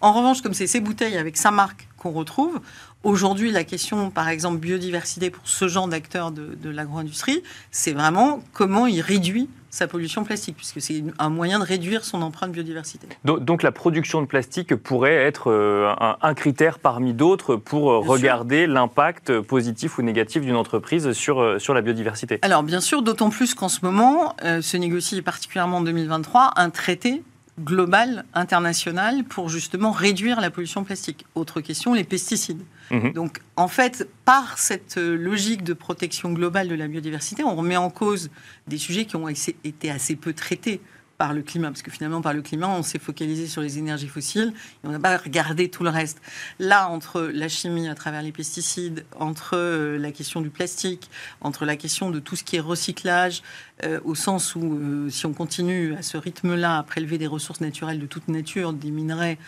En 0.00 0.12
revanche, 0.12 0.42
comme 0.42 0.54
c'est 0.54 0.66
ces 0.66 0.80
bouteilles 0.80 1.16
avec 1.16 1.36
sa 1.36 1.50
marque 1.50 1.88
qu'on 1.98 2.10
retrouve, 2.10 2.60
aujourd'hui, 3.04 3.50
la 3.50 3.64
question, 3.64 4.10
par 4.10 4.28
exemple, 4.28 4.58
biodiversité 4.58 5.30
pour 5.30 5.46
ce 5.46 5.68
genre 5.68 5.88
d'acteurs 5.88 6.30
de, 6.30 6.56
de 6.60 6.70
l'agro-industrie, 6.70 7.42
c'est 7.70 7.92
vraiment 7.92 8.42
comment 8.52 8.86
il 8.86 9.00
réduit 9.00 9.48
sa 9.76 9.86
pollution 9.86 10.24
plastique, 10.24 10.56
puisque 10.56 10.80
c'est 10.80 11.04
un 11.18 11.28
moyen 11.28 11.58
de 11.58 11.64
réduire 11.64 12.04
son 12.04 12.22
empreinte 12.22 12.50
biodiversité. 12.50 13.06
Donc, 13.24 13.62
la 13.62 13.72
production 13.72 14.22
de 14.22 14.26
plastique 14.26 14.74
pourrait 14.74 15.14
être 15.14 15.50
euh, 15.50 15.92
un, 15.98 16.34
critère 16.34 16.78
parmi 16.78 17.12
d'autres 17.12 17.56
pour 17.56 17.90
euh, 17.90 17.98
regarder 17.98 18.66
l'impact 18.66 19.40
positif 19.40 19.98
ou 19.98 20.02
négatif 20.02 20.42
d'une 20.42 20.56
entreprise 20.56 21.12
sur, 21.12 21.40
euh, 21.40 21.58
sur 21.58 21.74
la 21.74 21.82
biodiversité. 21.82 22.38
Alors 22.42 22.62
bien 22.62 22.80
sûr, 22.80 23.02
d'autant 23.02 23.28
plus 23.28 23.54
qu'en 23.54 23.68
ce 23.68 23.80
moment 23.84 24.34
se 24.42 24.76
négocie 24.76 25.20
particulièrement 25.22 25.78
en 25.78 25.82
2023 25.82 26.52
un 26.56 26.70
traité 26.70 27.22
global, 27.58 28.24
international, 28.34 29.24
pour 29.24 29.48
justement 29.48 29.90
réduire 29.90 30.40
la 30.40 30.50
pollution 30.50 30.84
plastique. 30.84 31.24
Autre 31.34 31.60
question, 31.60 31.94
les 31.94 32.04
pesticides. 32.04 32.62
Mhm. 32.90 33.12
Donc, 33.12 33.40
en 33.56 33.68
fait, 33.68 34.08
par 34.24 34.58
cette 34.58 34.96
logique 34.96 35.64
de 35.64 35.72
protection 35.72 36.32
globale 36.32 36.68
de 36.68 36.74
la 36.74 36.86
biodiversité, 36.88 37.44
on 37.44 37.56
remet 37.56 37.76
en 37.76 37.90
cause 37.90 38.30
des 38.66 38.78
sujets 38.78 39.06
qui 39.06 39.16
ont 39.16 39.28
été 39.28 39.90
assez 39.90 40.16
peu 40.16 40.32
traités 40.32 40.80
par 41.18 41.32
le 41.32 41.42
climat, 41.42 41.68
parce 41.68 41.82
que 41.82 41.90
finalement, 41.90 42.20
par 42.20 42.34
le 42.34 42.42
climat, 42.42 42.68
on 42.68 42.82
s'est 42.82 42.98
focalisé 42.98 43.46
sur 43.46 43.62
les 43.62 43.78
énergies 43.78 44.08
fossiles 44.08 44.52
et 44.84 44.86
on 44.86 44.90
n'a 44.90 44.98
pas 44.98 45.16
regardé 45.16 45.68
tout 45.68 45.82
le 45.82 45.90
reste. 45.90 46.20
Là, 46.58 46.88
entre 46.88 47.22
la 47.32 47.48
chimie 47.48 47.88
à 47.88 47.94
travers 47.94 48.22
les 48.22 48.32
pesticides, 48.32 49.04
entre 49.18 49.56
euh, 49.56 49.98
la 49.98 50.12
question 50.12 50.40
du 50.40 50.50
plastique, 50.50 51.10
entre 51.40 51.64
la 51.64 51.76
question 51.76 52.10
de 52.10 52.18
tout 52.18 52.36
ce 52.36 52.44
qui 52.44 52.56
est 52.56 52.60
recyclage, 52.60 53.42
euh, 53.84 54.00
au 54.04 54.14
sens 54.14 54.54
où, 54.54 54.62
euh, 54.62 55.10
si 55.10 55.26
on 55.26 55.32
continue 55.32 55.94
à 55.94 56.02
ce 56.02 56.16
rythme-là, 56.16 56.78
à 56.78 56.82
prélever 56.82 57.18
des 57.18 57.26
ressources 57.26 57.60
naturelles 57.60 57.98
de 57.98 58.06
toute 58.06 58.28
nature, 58.28 58.72
des 58.72 58.90
minerais, 58.90 59.38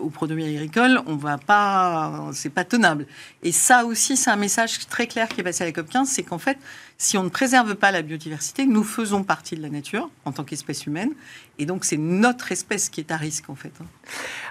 aux 0.00 0.10
produits 0.10 0.44
agricoles, 0.44 1.00
on 1.06 1.16
va 1.16 1.38
pas, 1.38 2.30
c'est 2.32 2.50
pas 2.50 2.62
tenable. 2.62 3.04
Et 3.42 3.50
ça 3.50 3.84
aussi, 3.84 4.16
c'est 4.16 4.30
un 4.30 4.36
message 4.36 4.86
très 4.86 5.08
clair 5.08 5.26
qui 5.26 5.40
est 5.40 5.42
passé 5.42 5.64
à 5.64 5.66
la 5.66 5.72
COP 5.72 5.90
15, 5.90 6.08
c'est 6.08 6.22
qu'en 6.22 6.38
fait, 6.38 6.56
si 6.98 7.18
on 7.18 7.24
ne 7.24 7.28
préserve 7.28 7.74
pas 7.74 7.92
la 7.92 8.02
biodiversité, 8.02 8.64
nous 8.64 8.82
faisons 8.82 9.22
partie 9.22 9.54
de 9.54 9.62
la 9.62 9.68
nature 9.68 10.08
en 10.24 10.32
tant 10.32 10.44
qu'espèce 10.44 10.86
humaine. 10.86 11.10
Et 11.58 11.64
donc, 11.64 11.84
c'est 11.84 11.96
notre 11.96 12.52
espèce 12.52 12.90
qui 12.90 13.00
est 13.00 13.10
à 13.10 13.16
risque, 13.16 13.48
en 13.48 13.54
fait. 13.54 13.72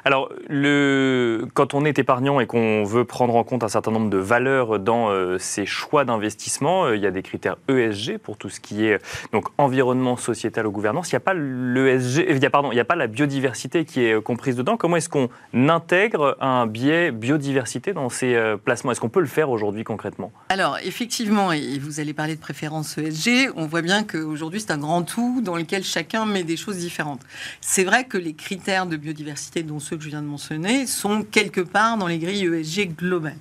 Alors, 0.06 0.32
le... 0.48 1.48
quand 1.54 1.74
on 1.74 1.86
est 1.86 2.00
épargnant 2.00 2.40
et 2.40 2.48
qu'on 2.48 2.84
veut 2.84 3.06
prendre 3.06 3.36
en 3.36 3.44
compte 3.44 3.64
un 3.64 3.68
certain 3.68 3.92
nombre 3.92 4.10
de 4.10 4.18
valeurs 4.18 4.80
dans 4.80 5.10
euh, 5.10 5.38
ses 5.38 5.66
choix 5.66 6.04
d'investissement, 6.04 6.86
euh, 6.86 6.96
il 6.96 7.04
y 7.04 7.06
a 7.06 7.12
des 7.12 7.22
critères 7.22 7.58
ESG 7.68 8.18
pour 8.18 8.38
tout 8.38 8.50
ce 8.50 8.60
qui 8.60 8.86
est 8.86 9.00
donc 9.32 9.50
environnement 9.58 10.18
sociétal 10.18 10.66
ou 10.66 10.72
gouvernance. 10.72 11.12
Il 11.12 11.16
n'y 11.16 11.18
a 11.18 11.22
pas 11.22 11.36
l'ESG, 11.36 12.26
il 12.28 12.42
y 12.42 12.46
a, 12.46 12.50
pardon, 12.50 12.72
il 12.72 12.76
n'y 12.76 12.82
a 12.82 12.86
pas 12.86 12.96
la 12.96 13.08
biodiversité 13.08 13.86
qui 13.86 14.04
est 14.04 14.14
euh, 14.14 14.22
comprise 14.22 14.56
dedans. 14.56 14.78
Comment 14.78 14.98
est-ce 14.98 15.10
qu'on 15.10 15.30
intègre 15.54 16.38
un 16.42 16.66
biais 16.66 17.12
biodiversité 17.12 17.94
dans 17.94 18.10
ces 18.10 18.36
placements? 18.64 18.92
Est-ce 18.92 19.02
qu'on 19.02 19.10
peut 19.10 19.20
le 19.20 19.28
faire 19.28 19.52
aujourd'hui 19.52 19.84
concrètement? 19.84 20.32
Alors, 20.50 20.78
effectivement, 20.84 21.52
et 21.52 21.78
vous 21.78 22.00
allez 22.00 22.14
parler 22.14 22.35
de 22.36 22.40
préférence 22.40 22.98
ESG, 22.98 23.52
on 23.56 23.66
voit 23.66 23.82
bien 23.82 24.04
qu'aujourd'hui, 24.04 24.60
c'est 24.60 24.72
un 24.72 24.78
grand 24.78 25.04
tout 25.04 25.42
dans 25.42 25.56
lequel 25.56 25.84
chacun 25.84 26.26
met 26.26 26.44
des 26.44 26.58
choses 26.58 26.78
différentes. 26.78 27.22
C'est 27.62 27.84
vrai 27.84 28.06
que 28.06 28.18
les 28.18 28.34
critères 28.34 28.86
de 28.86 28.98
biodiversité, 28.98 29.64
dont 29.64 29.80
ceux 29.80 29.98
que 29.98 30.04
je 30.04 30.10
viens 30.10 30.22
de 30.22 30.28
mentionner, 30.28 30.86
sont 30.88 31.24
quelque 31.24 31.62
part 31.62 31.98
dans 31.98 32.08
les 32.08 32.20
grilles 32.20 32.46
ESG 32.46 32.96
globales. 32.96 33.38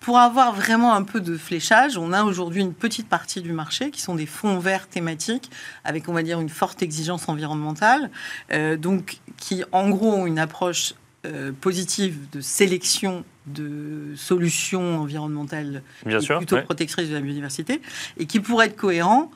Pour 0.00 0.18
avoir 0.18 0.54
vraiment 0.54 0.94
un 0.94 1.02
peu 1.02 1.20
de 1.20 1.36
fléchage, 1.36 1.98
on 1.98 2.12
a 2.12 2.22
aujourd'hui 2.22 2.62
une 2.62 2.72
petite 2.72 3.08
partie 3.08 3.42
du 3.42 3.52
marché 3.52 3.90
qui 3.90 4.00
sont 4.00 4.14
des 4.14 4.26
fonds 4.26 4.58
verts 4.58 4.86
thématiques 4.86 5.50
avec, 5.84 6.08
on 6.08 6.12
va 6.12 6.22
dire, 6.22 6.40
une 6.40 6.48
forte 6.48 6.82
exigence 6.82 7.28
environnementale, 7.28 8.10
euh, 8.52 8.76
donc 8.76 9.18
qui 9.36 9.64
en 9.72 9.90
gros 9.90 10.12
ont 10.12 10.26
une 10.26 10.38
approche 10.38 10.94
euh, 11.26 11.52
positive 11.52 12.30
de 12.32 12.40
sélection 12.40 13.24
de 13.46 14.12
solutions 14.14 15.00
environnementales 15.00 15.82
plutôt 16.04 16.60
protectrices 16.62 17.08
de 17.08 17.14
la 17.14 17.20
biodiversité 17.20 17.80
et 18.18 18.26
qui 18.26 18.38
pourrait 18.40 18.66
être 18.66 18.76
cohérent 18.76 19.30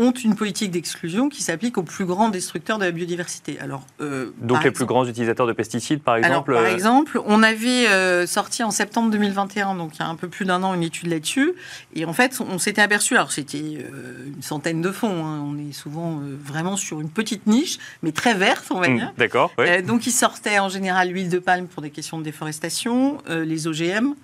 ont 0.00 0.12
une 0.12 0.34
politique 0.34 0.70
d'exclusion 0.70 1.28
qui 1.28 1.42
s'applique 1.42 1.76
aux 1.76 1.82
plus 1.82 2.06
grands 2.06 2.30
destructeurs 2.30 2.78
de 2.78 2.84
la 2.84 2.90
biodiversité. 2.90 3.58
Alors, 3.60 3.84
euh, 4.00 4.30
Donc 4.40 4.64
les 4.64 4.70
plus 4.70 4.86
grands 4.86 5.06
utilisateurs 5.06 5.46
de 5.46 5.52
pesticides, 5.52 6.02
par 6.02 6.16
exemple 6.16 6.54
Par 6.54 6.62
euh, 6.62 6.72
exemple, 6.72 7.20
on 7.26 7.42
avait 7.42 7.86
euh, 7.88 8.26
sorti 8.26 8.62
en 8.62 8.70
septembre 8.70 9.10
2021, 9.10 9.74
donc 9.74 9.96
il 9.96 10.00
y 10.00 10.02
a 10.02 10.08
un 10.08 10.14
peu 10.14 10.28
plus 10.28 10.46
d'un 10.46 10.62
an, 10.62 10.74
une 10.74 10.82
étude 10.82 11.08
là-dessus. 11.08 11.52
Et 11.94 12.06
en 12.06 12.14
fait, 12.14 12.40
on 12.40 12.58
s'était 12.58 12.80
aperçu, 12.80 13.14
alors 13.14 13.30
c'était 13.30 13.58
une 13.58 14.42
centaine 14.42 14.80
de 14.80 14.90
fonds, 14.90 15.26
hein, 15.26 15.44
on 15.44 15.58
est 15.58 15.72
souvent 15.72 16.20
vraiment 16.42 16.76
sur 16.76 17.00
une 17.00 17.10
petite 17.10 17.46
niche, 17.46 17.78
mais 18.02 18.12
très 18.12 18.34
verte, 18.34 18.66
on 18.70 18.80
va 18.80 18.88
hmm, 18.88 18.96
dire. 18.96 19.12
D'accord. 19.18 19.52
donc 19.86 20.06
ils 20.06 20.12
sortaient 20.12 20.58
en 20.58 20.70
général 20.70 21.10
l'huile 21.10 21.28
de 21.28 21.38
palme 21.38 21.66
pour 21.66 21.82
des 21.82 21.90
questions 21.90 22.18
de 22.18 22.24
déforestation, 22.24 23.18
les 23.28 23.66
OGM. 23.66 24.14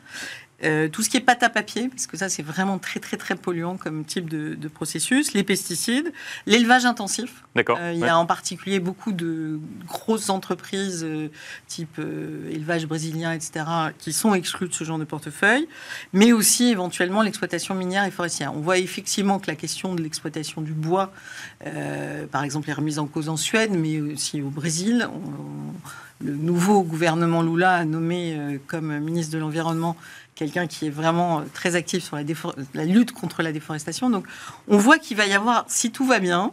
Euh, 0.64 0.88
tout 0.88 1.02
ce 1.02 1.10
qui 1.10 1.18
est 1.18 1.20
pâte 1.20 1.42
à 1.42 1.50
papier, 1.50 1.88
parce 1.88 2.06
que 2.06 2.16
ça 2.16 2.30
c'est 2.30 2.42
vraiment 2.42 2.78
très 2.78 2.98
très 2.98 3.18
très 3.18 3.34
polluant 3.34 3.76
comme 3.76 4.06
type 4.06 4.30
de, 4.30 4.68
processus, 4.68 5.34
les 5.34 5.42
pesticides, 5.42 6.12
l'élevage 6.46 6.86
intensif. 6.86 7.44
D'accord. 7.54 7.78
Euh, 7.80 7.92
il 7.92 8.00
y 8.00 8.04
a 8.04 8.18
en 8.18 8.24
particulier 8.26 8.80
beaucoup 8.80 9.12
de 9.12 9.60
grosses 9.86 10.30
entreprises 10.30 11.04
euh, 11.04 11.28
type 11.68 12.00
élevage 12.50 12.86
brésilien, 12.86 13.32
etc., 13.32 13.66
qui 13.98 14.12
sont 14.12 14.34
exclues 14.34 14.68
de 14.68 14.74
ce 14.74 14.84
genre 14.84 14.98
de 14.98 15.04
portefeuille, 15.04 15.68
mais 16.12 16.32
aussi 16.32 16.70
éventuellement 16.70 17.20
l'exploitation 17.20 17.74
minière 17.74 18.04
et 18.04 18.10
forestière. 18.10 18.54
On 18.54 18.60
voit 18.60 18.78
effectivement 18.78 19.38
que 19.38 19.48
la 19.48 19.56
question 19.56 19.94
de 19.94 20.02
l'exploitation 20.02 20.62
du 20.62 20.72
bois, 20.72 21.12
par 22.32 22.42
exemple, 22.44 22.70
est 22.70 22.74
remise 22.74 22.98
en 22.98 23.06
cause 23.06 23.28
en 23.28 23.36
Suède, 23.36 23.70
mais 23.72 24.00
aussi 24.00 24.42
au 24.42 24.48
Brésil. 24.48 25.08
le 26.20 26.34
nouveau 26.34 26.82
gouvernement 26.82 27.42
Lula 27.42 27.74
a 27.74 27.84
nommé 27.84 28.58
comme 28.66 28.98
ministre 28.98 29.32
de 29.32 29.38
l'Environnement 29.38 29.96
quelqu'un 30.36 30.68
qui 30.68 30.86
est 30.86 30.90
vraiment 30.90 31.40
euh, 31.40 31.44
très 31.52 31.74
actif 31.74 32.04
sur 32.04 32.14
la, 32.14 32.22
la, 32.74 32.84
lutte 32.84 33.10
contre 33.10 33.42
la 33.42 33.50
déforestation. 33.50 34.08
Donc 34.10 34.26
on 34.68 34.78
voit 34.78 34.98
qu'il 34.98 35.16
va 35.16 35.26
y 35.26 35.32
avoir, 35.32 35.64
si 35.66 35.90
tout 35.90 36.06
va 36.06 36.20
bien, 36.20 36.52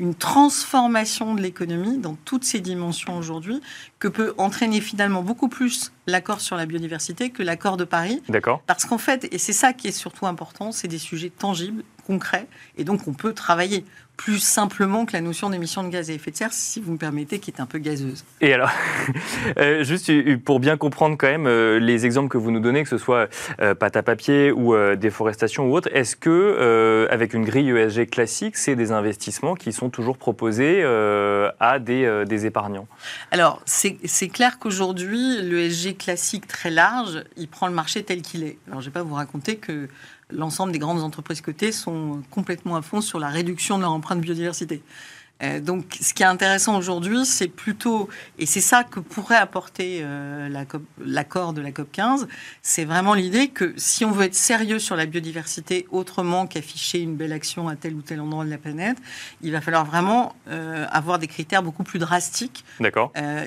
une 0.00 0.14
transformation 0.14 1.34
de 1.34 1.42
l'économie 1.42 1.98
dans 1.98 2.16
toutes 2.24 2.44
ses 2.44 2.60
dimensions 2.60 3.16
aujourd'hui 3.16 3.60
que 3.98 4.08
peut 4.08 4.34
entraîner 4.38 4.80
finalement 4.80 5.22
beaucoup 5.22 5.48
plus 5.48 5.92
l'accord 6.06 6.40
sur 6.40 6.56
la 6.56 6.66
biodiversité 6.66 7.30
que 7.30 7.42
l'accord 7.42 7.76
de 7.76 7.84
Paris. 7.84 8.22
D'accord. 8.28 8.62
Parce 8.66 8.86
qu'en 8.86 8.98
fait, 8.98 9.28
et 9.32 9.38
c'est 9.38 9.52
ça 9.52 9.72
qui 9.72 9.88
est 9.88 9.92
surtout 9.92 10.26
important, 10.26 10.72
c'est 10.72 10.88
des 10.88 10.98
sujets 10.98 11.30
tangibles, 11.30 11.84
concrets, 12.10 12.48
et 12.76 12.82
donc 12.82 13.06
on 13.06 13.12
peut 13.12 13.32
travailler 13.32 13.84
plus 14.20 14.38
simplement 14.38 15.06
que 15.06 15.14
la 15.14 15.22
notion 15.22 15.48
d'émission 15.48 15.82
de 15.82 15.88
gaz 15.88 16.10
à 16.10 16.12
effet 16.12 16.30
de 16.30 16.36
serre, 16.36 16.52
si 16.52 16.78
vous 16.78 16.92
me 16.92 16.98
permettez, 16.98 17.38
qui 17.38 17.50
est 17.50 17.58
un 17.58 17.64
peu 17.64 17.78
gazeuse. 17.78 18.26
Et 18.42 18.52
alors, 18.52 18.70
euh, 19.58 19.82
juste 19.82 20.12
pour 20.44 20.60
bien 20.60 20.76
comprendre 20.76 21.16
quand 21.16 21.26
même 21.26 21.46
euh, 21.46 21.78
les 21.78 22.04
exemples 22.04 22.28
que 22.28 22.36
vous 22.36 22.50
nous 22.50 22.60
donnez, 22.60 22.82
que 22.82 22.90
ce 22.90 22.98
soit 22.98 23.30
euh, 23.62 23.74
pâte 23.74 23.96
à 23.96 24.02
papier 24.02 24.52
ou 24.52 24.76
déforestation 24.94 25.70
ou 25.70 25.74
autre, 25.74 25.88
est-ce 25.94 26.16
que 26.16 27.08
avec 27.10 27.32
une 27.32 27.46
grille 27.46 27.70
ESG 27.70 28.10
classique, 28.10 28.58
c'est 28.58 28.76
des 28.76 28.92
investissements 28.92 29.54
qui 29.54 29.72
sont 29.72 29.88
toujours 29.88 30.18
proposés 30.18 30.84
à 30.84 31.78
des, 31.78 32.24
des, 32.26 32.44
épargnants? 32.44 32.88
Alors, 33.30 33.62
c'est 33.64 34.28
clair 34.28 34.58
qu'aujourd'hui, 34.58 35.40
l'ESG 35.40 35.96
classique 35.96 36.46
très 36.46 36.70
large, 36.70 37.24
il 37.38 37.48
prend 37.48 37.68
le 37.68 37.74
marché 37.74 38.02
tel 38.02 38.20
qu'il 38.20 38.44
est. 38.44 38.58
Alors, 38.66 38.82
je 38.82 38.88
ne 38.88 38.90
vais 38.90 39.00
pas 39.00 39.02
vous 39.02 39.14
raconter 39.14 39.56
que 39.56 39.88
l'ensemble 40.32 40.72
des 40.72 40.78
grandes 40.78 41.00
entreprises 41.00 41.40
cotées 41.40 41.72
sont 41.72 42.22
complètement 42.30 42.76
à 42.76 42.82
fond 42.82 43.00
sur 43.00 43.18
la 43.18 43.28
réduction 43.28 43.76
de 43.76 43.82
leur 43.82 43.92
empreinte 43.92 44.20
biodiversité. 44.20 44.82
Euh, 45.42 45.60
donc, 45.60 45.98
ce 46.00 46.12
qui 46.12 46.22
est 46.22 46.26
intéressant 46.26 46.76
aujourd'hui, 46.76 47.24
c'est 47.24 47.48
plutôt, 47.48 48.08
et 48.38 48.46
c'est 48.46 48.60
ça 48.60 48.84
que 48.84 49.00
pourrait 49.00 49.36
apporter 49.36 50.00
euh, 50.02 50.48
l'accord 51.04 51.52
de 51.52 51.60
la 51.60 51.72
COP 51.72 51.90
15, 51.92 52.28
c'est 52.62 52.84
vraiment 52.84 53.14
l'idée 53.14 53.48
que 53.48 53.72
si 53.76 54.04
on 54.04 54.10
veut 54.10 54.24
être 54.24 54.34
sérieux 54.34 54.78
sur 54.78 54.96
la 54.96 55.06
biodiversité 55.06 55.86
autrement 55.90 56.46
qu'afficher 56.46 57.00
une 57.00 57.16
belle 57.16 57.32
action 57.32 57.68
à 57.68 57.76
tel 57.76 57.94
ou 57.94 58.02
tel 58.02 58.20
endroit 58.20 58.44
de 58.44 58.50
la 58.50 58.58
planète, 58.58 58.98
il 59.42 59.52
va 59.52 59.60
falloir 59.60 59.84
vraiment 59.84 60.34
euh, 60.48 60.86
avoir 60.90 61.18
des 61.18 61.26
critères 61.26 61.62
beaucoup 61.62 61.84
plus 61.84 61.98
drastiques, 61.98 62.64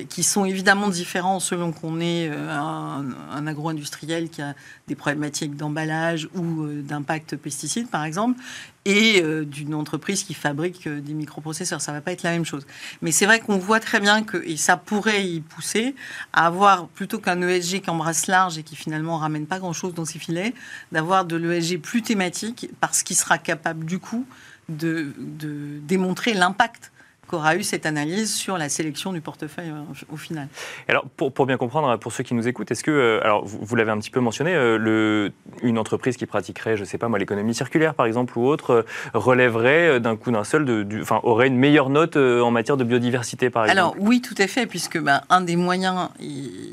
qui 0.09 0.23
sont 0.23 0.45
évidemment 0.45 0.89
différents 0.89 1.39
selon 1.39 1.71
qu'on 1.71 1.99
est 1.99 2.27
un, 2.29 3.05
un 3.31 3.47
agro-industriel 3.47 4.29
qui 4.29 4.41
a 4.41 4.53
des 4.87 4.95
problématiques 4.95 5.55
d'emballage 5.55 6.27
ou 6.35 6.67
d'impact 6.67 7.35
pesticide, 7.35 7.89
par 7.89 8.03
exemple, 8.03 8.39
et 8.85 9.21
euh, 9.21 9.45
d'une 9.45 9.73
entreprise 9.73 10.23
qui 10.23 10.33
fabrique 10.33 10.87
euh, 10.87 10.99
des 10.99 11.13
microprocesseurs. 11.13 11.81
Ça 11.81 11.91
ne 11.91 11.97
va 11.97 12.01
pas 12.01 12.11
être 12.11 12.23
la 12.23 12.31
même 12.31 12.45
chose. 12.45 12.65
Mais 13.01 13.11
c'est 13.11 13.25
vrai 13.25 13.39
qu'on 13.39 13.57
voit 13.57 13.79
très 13.79 13.99
bien 13.99 14.23
que, 14.23 14.37
et 14.45 14.57
ça 14.57 14.77
pourrait 14.77 15.25
y 15.25 15.41
pousser, 15.41 15.95
à 16.33 16.47
avoir, 16.47 16.87
plutôt 16.87 17.19
qu'un 17.19 17.41
ESG 17.41 17.81
qui 17.81 17.89
embrasse 17.89 18.27
large 18.27 18.57
et 18.57 18.63
qui 18.63 18.75
finalement 18.75 19.17
ramène 19.17 19.45
pas 19.45 19.59
grand-chose 19.59 19.93
dans 19.93 20.05
ses 20.05 20.19
filets, 20.19 20.53
d'avoir 20.91 21.25
de 21.25 21.35
l'ESG 21.35 21.79
plus 21.79 22.01
thématique 22.01 22.69
parce 22.79 23.03
qu'il 23.03 23.15
sera 23.15 23.37
capable 23.37 23.85
du 23.85 23.99
coup 23.99 24.25
de, 24.69 25.13
de 25.17 25.79
démontrer 25.83 26.33
l'impact 26.33 26.91
qu'aura 27.27 27.55
eu 27.55 27.63
cette 27.63 27.85
analyse 27.85 28.33
sur 28.33 28.57
la 28.57 28.69
sélection 28.69 29.13
du 29.13 29.21
portefeuille 29.21 29.69
euh, 29.69 30.03
au 30.11 30.17
final. 30.17 30.47
Alors, 30.87 31.05
pour, 31.05 31.31
pour, 31.33 31.45
bien 31.45 31.57
comprendre, 31.57 31.97
pour 31.97 32.11
ceux 32.11 32.23
qui 32.23 32.33
nous 32.33 32.47
écoutent, 32.47 32.71
est-ce 32.71 32.83
que, 32.83 32.91
euh, 32.91 33.23
alors 33.23 33.45
vous, 33.45 33.75
l'avez 33.75 33.91
un 33.91 33.97
petit 33.97 34.09
peu 34.09 34.19
mentionné, 34.19 34.53
euh, 34.53 34.77
le, 34.77 35.31
une 35.61 35.77
entreprise 35.77 36.17
qui 36.17 36.25
pratiquerait, 36.25 36.75
je 36.75 36.81
ne 36.81 36.85
sais 36.85 36.97
pas 36.97 37.07
moi, 37.07 37.19
l'économie 37.19 37.53
circulaire 37.53 37.93
par 37.93 38.05
exemple 38.05 38.37
ou 38.37 38.45
autre, 38.45 38.85
relèverait 39.13 39.99
d'un 39.99 40.15
coup 40.15 40.31
d'un 40.31 40.43
seul, 40.43 40.65
de, 40.65 41.01
enfin, 41.01 41.19
aurait 41.23 41.47
une 41.47 41.57
meilleure 41.57 41.89
note 41.89 42.17
en 42.17 42.51
matière 42.51 42.77
de 42.77 42.83
biodiversité 42.83 43.49
par 43.49 43.65
exemple? 43.65 43.79
Alors 43.79 43.95
oui, 43.99 44.21
tout 44.21 44.35
à 44.37 44.47
fait, 44.47 44.65
puisque 44.65 44.99
ben, 44.99 45.21
un 45.29 45.41
des 45.41 45.55
moyens, 45.55 46.09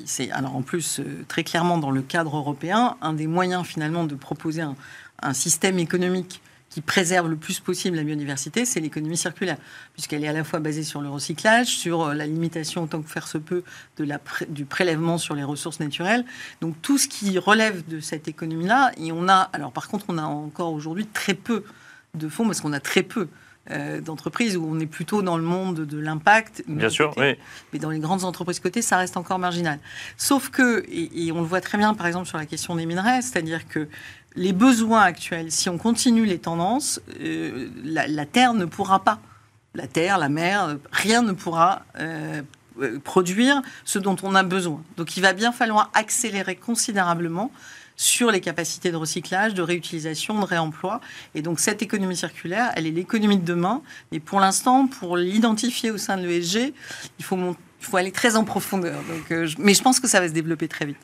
c'est 0.05 0.31
alors 0.31 0.57
en 0.57 0.63
plus 0.63 1.01
très 1.29 1.45
clairement 1.45 1.79
dans 1.79 1.91
le 1.91 2.03
cadre 2.03 2.37
européen, 2.37 2.97
un 3.01 3.13
des 3.13 3.27
moyens 3.27 3.67
finalement 3.67 4.05
de 4.05 4.15
proposer 4.15 4.63
un, 4.63 4.75
un 5.23 5.33
système 5.33 5.79
économique 5.79 6.41
qui 6.71 6.81
préserve 6.81 7.29
le 7.29 7.37
plus 7.37 7.59
possible 7.61 7.97
la 7.97 8.05
biodiversité, 8.05 8.65
c'est 8.65 8.81
l'économie 8.81 9.17
circulaire, 9.17 9.59
puisqu'elle 9.93 10.25
est 10.25 10.29
à 10.29 10.33
la 10.33 10.45
fois 10.45 10.61
basée 10.61 10.85
sur 10.85 11.01
le 11.01 11.09
recyclage, 11.09 11.67
sur 11.67 12.03
euh, 12.03 12.15
la 12.15 12.27
limitation 12.27 12.85
autant 12.85 13.03
que 13.03 13.11
faire 13.11 13.27
se 13.27 13.39
peut 13.39 13.65
du 14.49 14.65
prélèvement 14.65 15.19
sur 15.19 15.35
les 15.35 15.43
ressources 15.43 15.81
naturelles. 15.81 16.25
Donc 16.61 16.81
tout 16.81 16.97
ce 16.97 17.09
qui 17.09 17.39
relève 17.39 17.87
de 17.89 18.01
cette 18.01 18.29
économie-là, 18.29 18.93
et 18.97 19.11
on 19.11 19.29
a, 19.29 19.51
alors 19.53 19.73
par 19.73 19.89
contre, 19.89 20.07
on 20.09 20.17
a 20.17 20.23
encore 20.23 20.73
aujourd'hui 20.73 21.07
très 21.07 21.35
peu 21.35 21.65
de 22.15 22.29
fonds, 22.29 22.47
parce 22.47 22.61
qu'on 22.61 22.73
a 22.73 22.81
très 22.81 23.03
peu 23.03 23.29
euh, 23.71 24.01
d'entreprises 24.01 24.57
où 24.57 24.67
on 24.67 24.81
est 24.81 24.87
plutôt 24.87 25.23
dans 25.23 25.37
le 25.37 25.43
monde 25.43 25.81
de 25.81 25.99
l'impact. 25.99 26.65
Bien 26.67 26.89
sûr, 26.89 27.13
oui. 27.19 27.37
Mais 27.73 27.79
dans 27.79 27.91
les 27.91 27.99
grandes 27.99 28.25
entreprises 28.25 28.59
cotées, 28.59 28.83
ça 28.83 28.97
reste 28.97 29.17
encore 29.17 29.39
marginal. 29.39 29.79
Sauf 30.17 30.49
que, 30.49 30.85
et, 30.89 31.27
et, 31.27 31.33
on 31.33 31.41
le 31.41 31.47
voit 31.47 31.61
très 31.61 31.77
bien 31.77 31.93
par 31.95 32.07
exemple 32.07 32.27
sur 32.27 32.39
la 32.39 32.47
question 32.47 32.75
des 32.75 32.87
minerais, 32.87 33.23
c'est-à-dire 33.23 33.69
que 33.69 33.87
les 34.37 34.53
besoins 34.53 35.03
actuels, 35.03 35.51
si 35.51 35.69
on 35.69 35.79
continue 35.79 36.25
les 36.25 36.39
tendances, 36.39 37.01
euh, 37.21 37.69
la, 37.85 38.27
Terre 38.27 38.55
ne 38.55 38.65
pourra 38.65 39.05
pas, 39.05 39.21
la 39.75 39.87
Terre, 39.87 40.19
la 40.19 40.29
mer, 40.29 40.77
rien 40.93 41.23
ne 41.23 41.33
pourra 41.33 41.83
euh, 41.99 42.43
produire 43.05 43.61
ce 43.85 43.99
dont 43.99 44.17
on 44.23 44.35
a 44.35 44.43
besoin. 44.43 44.83
Donc 44.97 45.17
il 45.17 45.21
va 45.21 45.33
bien 45.33 45.53
falloir 45.53 45.91
accélérer 45.95 46.57
considérablement 46.57 47.51
sur 48.01 48.31
les 48.31 48.41
capacités 48.41 48.91
de 48.91 48.97
recyclage, 48.97 49.53
de 49.53 49.61
réutilisation, 49.61 50.41
de 50.41 50.47
réemploi. 50.47 51.03
Et 51.35 51.43
donc 51.43 51.61
cette 51.61 51.83
économie 51.83 52.17
circulaire, 52.17 52.73
elle 52.75 52.87
est 52.87 52.91
l'économie 52.91 53.37
de 53.37 53.45
demain. 53.45 53.83
Mais 54.11 54.21
pour 54.21 54.41
l'instant, 54.41 54.87
pour 54.87 55.19
l'identifier 55.19 55.91
au 55.91 55.99
sein 55.99 56.17
de 56.17 56.27
l'ESG, 56.27 56.73
il 57.19 57.25
faut 57.25 57.37
monter 57.37 57.61
il 57.81 57.87
faut 57.87 57.97
aller 57.97 58.13
très 58.13 58.37
en 58.37 58.45
profondeur. 58.45 58.97
Donc, 59.09 59.31
euh, 59.31 59.49
mais 59.59 59.73
je 59.73 59.83
pense 59.83 60.01
que 60.01 60.07
ça 60.07 60.21
va 60.21 60.29
se 60.29 60.35
développer 60.35 60.69
très 60.69 60.85
vite. 60.85 60.99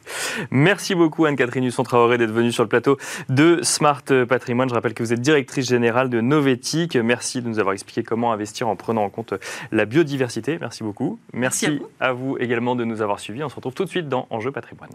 Merci 0.50 0.94
beaucoup 0.94 1.24
Anne-Catherine 1.24 1.64
Husson-Traoré 1.64 2.18
d'être 2.18 2.32
venue 2.32 2.52
sur 2.52 2.64
le 2.64 2.68
plateau 2.68 2.98
de 3.30 3.60
Smart 3.62 4.02
Patrimoine. 4.28 4.68
Je 4.68 4.74
rappelle 4.74 4.92
que 4.92 5.02
vous 5.02 5.14
êtes 5.14 5.22
directrice 5.22 5.66
générale 5.66 6.10
de 6.10 6.20
Novetic. 6.20 6.96
Merci 6.96 7.40
de 7.40 7.48
nous 7.48 7.58
avoir 7.58 7.72
expliqué 7.72 8.02
comment 8.02 8.30
investir 8.30 8.68
en 8.68 8.76
prenant 8.76 9.04
en 9.04 9.08
compte 9.08 9.32
la 9.72 9.86
biodiversité. 9.86 10.58
Merci 10.60 10.84
beaucoup. 10.84 11.18
Merci, 11.32 11.80
à, 11.98 12.12
vous. 12.12 12.36
également 12.40 12.76
de 12.76 12.84
nous 12.84 13.00
avoir 13.00 13.20
suivis. 13.20 13.42
On 13.42 13.48
se 13.48 13.54
retrouve 13.54 13.72
tout 13.72 13.86
de 13.86 13.90
suite 13.90 14.10
dans 14.10 14.26
Enjeu 14.28 14.52
Patrimoine. 14.52 14.90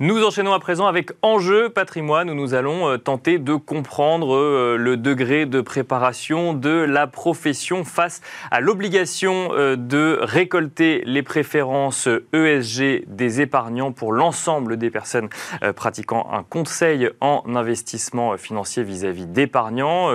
Nous 0.00 0.24
enchaînons 0.24 0.54
à 0.54 0.58
présent 0.58 0.86
avec 0.86 1.10
Enjeu 1.20 1.68
patrimoine 1.68 2.30
où 2.30 2.34
nous 2.34 2.54
allons 2.54 2.88
euh, 2.88 2.96
tenter 2.96 3.38
de 3.38 3.54
comprendre 3.54 4.34
euh, 4.34 4.76
le 4.78 4.96
degré 4.96 5.44
de 5.44 5.60
préparation 5.60 6.54
de 6.54 6.70
la 6.70 7.06
profession 7.06 7.84
face 7.84 8.22
à 8.50 8.60
l'obligation 8.60 9.50
euh, 9.52 9.76
de 9.76 10.18
récolter 10.22 11.02
les 11.04 11.22
préférences 11.22 12.08
ESG 12.32 13.04
des 13.06 13.42
épargnants 13.42 13.92
pour 13.92 14.12
l'ensemble 14.12 14.78
des 14.78 14.90
personnes 14.90 15.28
pratiquant 15.76 16.26
un 16.32 16.42
conseil 16.42 17.10
en 17.20 17.42
investissement 17.54 18.36
financier 18.38 18.82
vis-à-vis 18.82 19.26
d'épargnants. 19.26 20.10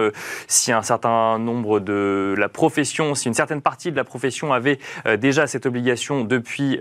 Si 0.48 0.72
un 0.72 0.82
certain 0.82 1.38
nombre 1.40 1.80
de 1.80 2.36
la 2.38 2.50
profession, 2.50 3.16
si 3.16 3.28
une 3.28 3.34
certaine 3.34 3.62
partie 3.62 3.92
de 3.92 3.98
la 3.98 4.04
profession 4.04 4.54
avait 4.54 4.80
déjà 5.18 5.48
cette 5.48 5.66
obligation 5.66 6.24
depuis 6.24 6.80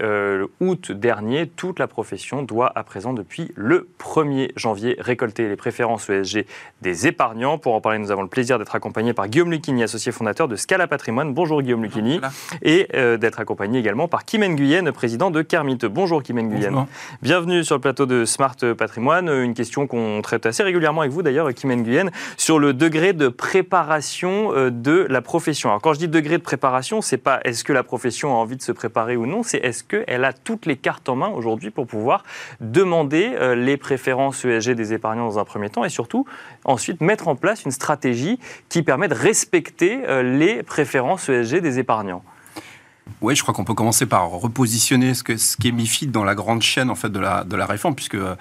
août 0.61 0.93
dernier, 0.93 1.49
toute 1.49 1.79
la 1.79 1.87
profession 1.87 2.43
doit 2.43 2.73
présent 2.87 3.12
depuis 3.12 3.52
le 3.55 3.88
1er 3.99 4.52
janvier. 4.57 4.97
Récolter 4.99 5.49
les 5.49 5.57
préférences 5.57 6.09
ESG 6.09 6.47
des 6.81 7.07
épargnants. 7.07 7.59
Pour 7.59 7.75
en 7.75 7.83
parler, 7.83 7.99
nous 7.99 8.11
avons 8.11 8.23
le 8.23 8.28
plaisir 8.28 8.59
d'être 8.59 8.75
accompagnés 8.75 9.12
par 9.12 9.28
Guillaume 9.28 9.50
Lucchini, 9.50 9.83
associé 9.83 10.12
fondateur 10.12 10.49
de 10.49 10.57
Scala 10.57 10.87
Patrimoine. 10.87 11.35
Bonjour 11.35 11.61
Guillaume 11.61 11.83
Lucchini. 11.83 12.21
Et 12.62 12.88
euh, 12.95 13.19
d'être 13.19 13.40
accompagné 13.40 13.78
également 13.78 14.09
par 14.09 14.25
Kim 14.25 14.43
Nguyen, 14.43 14.90
président 14.93 15.31
de 15.31 15.43
Carmite. 15.43 15.85
Bonjour 15.85 16.23
Kim 16.23 16.40
Nguyen. 16.40 16.87
Bienvenue 17.21 17.64
sur 17.64 17.75
le 17.75 17.81
plateau 17.83 18.07
de 18.07 18.25
Smart 18.25 18.57
Patrimoine. 18.78 19.28
Une 19.28 19.55
question 19.55 19.87
qu'on 19.87 20.23
traite 20.23 20.47
assez 20.47 20.62
régulièrement 20.62 21.02
avec 21.02 21.12
vous 21.12 21.23
d'ailleurs, 21.23 21.52
Kim 21.52 21.75
Nguyen, 21.75 22.11
sur 22.37 22.59
le 22.59 22.73
degré 22.73 23.12
de 23.12 23.28
préparation 23.28 24.55
euh, 24.55 24.71
de 24.71 25.07
la 25.11 25.21
profession. 25.21 25.69
Alors 25.71 25.83
quand 25.83 25.93
je 25.93 25.99
dis 25.99 26.09
degré 26.09 26.38
de 26.38 26.43
préparation, 26.43 27.00
c'est 27.02 27.16
pas 27.16 27.40
est-ce 27.45 27.64
que 27.64 27.73
la 27.73 27.83
profession 27.83 28.31
a 28.31 28.37
envie 28.37 28.57
de 28.57 28.62
se 28.62 28.73
préparer 28.73 29.16
ou 29.16 29.26
non, 29.26 29.43
c'est 29.43 29.59
est-ce 29.59 29.83
qu'elle 29.83 30.25
a 30.25 30.33
toutes 30.33 30.66
les 30.66 30.76
cartes 30.76 31.09
en 31.09 31.16
main 31.16 31.28
aujourd'hui 31.28 31.71
pour 31.71 31.87
pouvoir 31.87 32.25
demander 32.76 33.33
euh, 33.35 33.54
les 33.54 33.78
préférences 33.78 34.45
ESG 34.45 34.73
des 34.73 34.92
épargnants 34.92 35.25
dans 35.25 35.38
un 35.38 35.45
premier 35.45 35.71
temps 35.71 35.85
et 35.85 35.88
surtout 35.88 36.26
ensuite 36.64 37.00
mettre 37.00 37.26
en 37.26 37.35
place 37.35 37.64
une 37.64 37.71
stratégie 37.71 38.38
qui 38.68 38.83
permet 38.83 39.09
de 39.09 39.14
respecter 39.14 40.06
euh, 40.06 40.23
les 40.23 40.62
préférences 40.62 41.30
ESG 41.30 41.61
des 41.61 41.78
épargnants. 41.78 42.23
Oui, 43.23 43.35
je 43.35 43.43
crois 43.43 43.55
qu'on 43.55 43.65
peut 43.65 43.75
commencer 43.75 44.05
par 44.05 44.29
repositionner 44.29 45.15
ce, 45.15 45.23
que, 45.23 45.37
ce 45.37 45.57
qui 45.57 45.69
est 45.69 45.73
MIFID 45.73 46.11
dans 46.11 46.25
la 46.25 46.35
grande 46.35 46.61
chaîne 46.61 46.91
en 46.91 46.95
fait 46.95 47.09
de 47.09 47.19
la, 47.19 47.45
de 47.45 47.57
la 47.57 47.65
réforme, 47.65 47.95
puisque, 47.95 48.17
euh, 48.17 48.37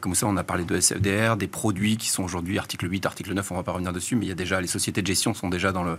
comme 0.00 0.14
ça, 0.14 0.26
on 0.26 0.36
a 0.36 0.44
parlé 0.44 0.64
de 0.64 0.80
SFDR, 0.80 1.36
des 1.36 1.46
produits 1.46 1.96
qui 1.96 2.08
sont 2.08 2.22
aujourd'hui 2.22 2.58
article 2.58 2.90
8, 2.90 3.04
article 3.06 3.34
9, 3.34 3.50
on 3.50 3.54
ne 3.54 3.58
va 3.60 3.64
pas 3.64 3.72
revenir 3.72 3.92
dessus, 3.92 4.16
mais 4.16 4.24
il 4.24 4.28
y 4.28 4.32
a 4.32 4.36
déjà, 4.36 4.60
les 4.60 4.66
sociétés 4.66 5.02
de 5.02 5.06
gestion 5.06 5.34
sont 5.34 5.48
déjà 5.48 5.72
dans 5.72 5.82
le, 5.82 5.98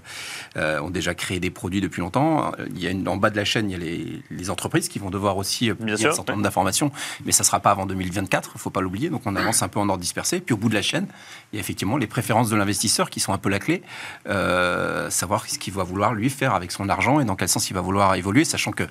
euh, 0.58 0.80
ont 0.82 0.90
déjà 0.90 1.14
créé 1.14 1.40
des 1.40 1.52
produits 1.52 1.82
depuis 1.82 2.00
longtemps. 2.00 2.52
Il 2.74 2.82
y 2.82 2.88
a 2.88 2.90
une, 2.90 3.08
en 3.08 3.18
bas 3.18 3.30
de 3.30 3.36
la 3.38 3.46
chaîne, 3.46 3.70
il 3.70 3.74
y 3.74 3.76
a 3.76 3.80
les, 3.80 4.24
les 4.32 4.50
entreprises 4.50 4.88
qui 4.88 4.98
vont 4.98 5.12
devoir 5.12 5.38
aussi 5.38 5.70
publier 5.72 6.08
un 6.08 6.14
certain 6.14 6.34
nombre 6.34 6.44
d'informations, 6.44 6.92
mais 7.26 7.32
ça 7.32 7.44
ne 7.44 7.48
sera 7.48 7.60
pas 7.60 7.72
avant 7.72 7.86
2024, 7.86 8.52
il 8.54 8.58
ne 8.58 8.60
faut 8.60 8.70
pas 8.70 8.82
l'oublier, 8.82 9.10
donc 9.10 9.22
on 9.26 9.36
avance 9.36 9.62
un 9.62 9.68
peu 9.68 9.80
en 9.80 9.88
ordre 9.88 10.02
dispersé. 10.02 10.40
Puis 10.40 10.54
au 10.54 10.58
bout 10.58 10.70
de 10.70 10.76
la 10.76 10.82
chaîne, 10.82 11.08
il 11.52 11.58
y 11.58 11.60
a 11.60 11.62
effectivement 11.62 11.98
les 11.98 12.08
préférences 12.08 12.50
de 12.50 12.56
l'investisseur 12.56 13.10
qui 13.10 13.20
sont 13.20 13.34
un 13.34 13.38
peu 13.38 13.50
la 13.50 13.60
clé, 13.60 13.84
euh, 14.28 15.10
savoir 15.10 15.48
ce 15.48 15.60
qu'il 15.60 15.74
va 15.74 15.84
vouloir 15.84 16.14
lui 16.14 16.30
faire 16.30 16.56
avec 16.56 16.72
son 16.72 16.90
argent 16.90 17.20
et 17.20 17.26
dans 17.26 17.36
quel 17.36 17.50
sens 17.50 17.70
il 17.70 17.74
va 17.74 17.82
vouloir 17.82 17.89
vouloir 17.90 18.16
évoluer, 18.16 18.46
sachant 18.46 18.72
que 18.72 18.84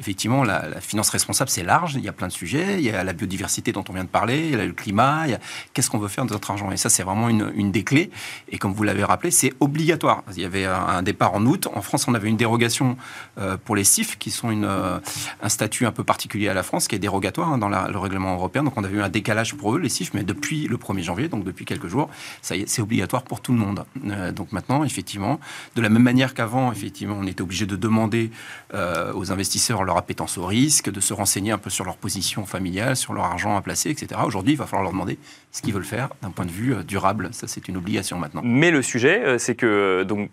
effectivement 0.00 0.42
la, 0.42 0.80
finance 0.80 1.10
responsable 1.10 1.50
c'est 1.50 1.62
large, 1.62 1.94
il 1.94 2.04
y 2.04 2.08
a 2.08 2.12
plein 2.12 2.28
de 2.28 2.32
sujets, 2.32 2.78
il 2.78 2.84
y 2.84 2.90
a 2.90 3.04
la 3.04 3.12
biodiversité 3.12 3.72
dont 3.72 3.84
on 3.88 3.92
vient 3.92 4.04
de 4.04 4.08
parler, 4.08 4.46
il 4.46 4.50
y 4.50 4.54
a 4.54 4.64
le 4.64 4.72
climat, 4.72 5.26
qu'est-ce 5.72 5.90
qu'on 5.90 5.98
veut 5.98 6.08
faire 6.08 6.24
de 6.24 6.32
notre 6.32 6.50
argent? 6.50 6.70
Et 6.70 6.76
ça 6.76 6.88
c'est 6.88 7.02
vraiment 7.02 7.28
une, 7.28 7.70
des 7.70 7.84
clés. 7.84 8.10
Et 8.48 8.58
comme 8.58 8.72
vous 8.72 8.82
l'avez 8.82 9.04
rappelé, 9.04 9.30
c'est 9.30 9.52
obligatoire. 9.60 10.22
Il 10.36 10.42
y 10.42 10.44
avait 10.44 10.64
un 10.64 11.02
départ 11.02 11.34
en 11.34 11.44
août. 11.44 11.68
En 11.74 11.82
France, 11.82 12.06
on 12.08 12.14
avait 12.14 12.28
une 12.28 12.36
dérogation 12.36 12.96
euh, 13.38 13.56
pour 13.62 13.76
les 13.76 13.84
CIF, 13.84 14.18
qui 14.18 14.30
sont 14.30 14.50
euh, 14.62 14.98
un 15.42 15.48
statut 15.48 15.84
un 15.86 15.92
peu 15.92 16.04
particulier 16.04 16.48
à 16.48 16.54
la 16.54 16.62
France, 16.62 16.88
qui 16.88 16.94
est 16.94 16.98
dérogatoire 16.98 17.52
hein, 17.52 17.58
dans 17.58 17.68
le 17.68 17.98
règlement 17.98 18.34
européen. 18.34 18.62
Donc 18.62 18.74
on 18.76 18.84
a 18.84 18.88
eu 18.88 19.02
un 19.02 19.08
décalage 19.08 19.54
pour 19.54 19.74
eux, 19.74 19.78
les 19.78 19.88
CIF, 19.88 20.14
mais 20.14 20.22
depuis 20.22 20.68
le 20.68 20.76
1er 20.76 21.02
janvier, 21.02 21.28
donc 21.28 21.44
depuis 21.44 21.64
quelques 21.64 21.88
jours, 21.88 22.08
y 22.50 22.64
c'est 22.66 22.82
obligatoire 22.82 23.22
pour 23.22 23.40
tout 23.40 23.52
le 23.52 23.58
monde. 23.58 23.84
Euh, 24.06 24.32
donc 24.32 24.52
maintenant, 24.52 24.84
effectivement, 24.84 25.40
de 25.74 25.82
la 25.82 25.88
même 25.88 26.02
manière 26.02 26.34
qu'avant, 26.34 26.72
effectivement, 26.72 27.16
on 27.18 27.26
était 27.26 27.42
obligé 27.42 27.66
de 27.66 27.76
demander 27.76 28.30
aux 28.72 29.32
investisseurs 29.32 29.84
leur 29.84 29.96
appétence 29.96 30.38
au 30.38 30.46
risque, 30.46 30.90
de 30.90 31.00
se 31.00 31.14
renseigner 31.14 31.52
un 31.52 31.58
peu 31.58 31.70
sur 31.70 31.84
leur 31.84 31.96
position 31.96 32.46
familiale, 32.46 32.96
sur 32.96 33.12
leur 33.12 33.24
argent 33.24 33.56
à 33.56 33.62
placer, 33.62 33.90
etc. 33.90 34.20
Aujourd'hui, 34.24 34.54
il 34.54 34.58
va 34.58 34.66
falloir 34.66 34.82
leur 34.82 34.92
demander 34.92 35.18
ce 35.52 35.62
qu'ils 35.62 35.74
veulent 35.74 35.84
faire 35.84 36.10
d'un 36.22 36.30
point 36.30 36.44
de 36.44 36.50
vue 36.50 36.74
durable. 36.84 37.28
Ça, 37.32 37.46
c'est 37.46 37.68
une 37.68 37.76
obligation 37.76 38.18
maintenant. 38.18 38.42
Mais 38.44 38.70
le 38.70 38.82
sujet, 38.82 39.38
c'est 39.38 39.54
que 39.54 40.04
donc 40.04 40.30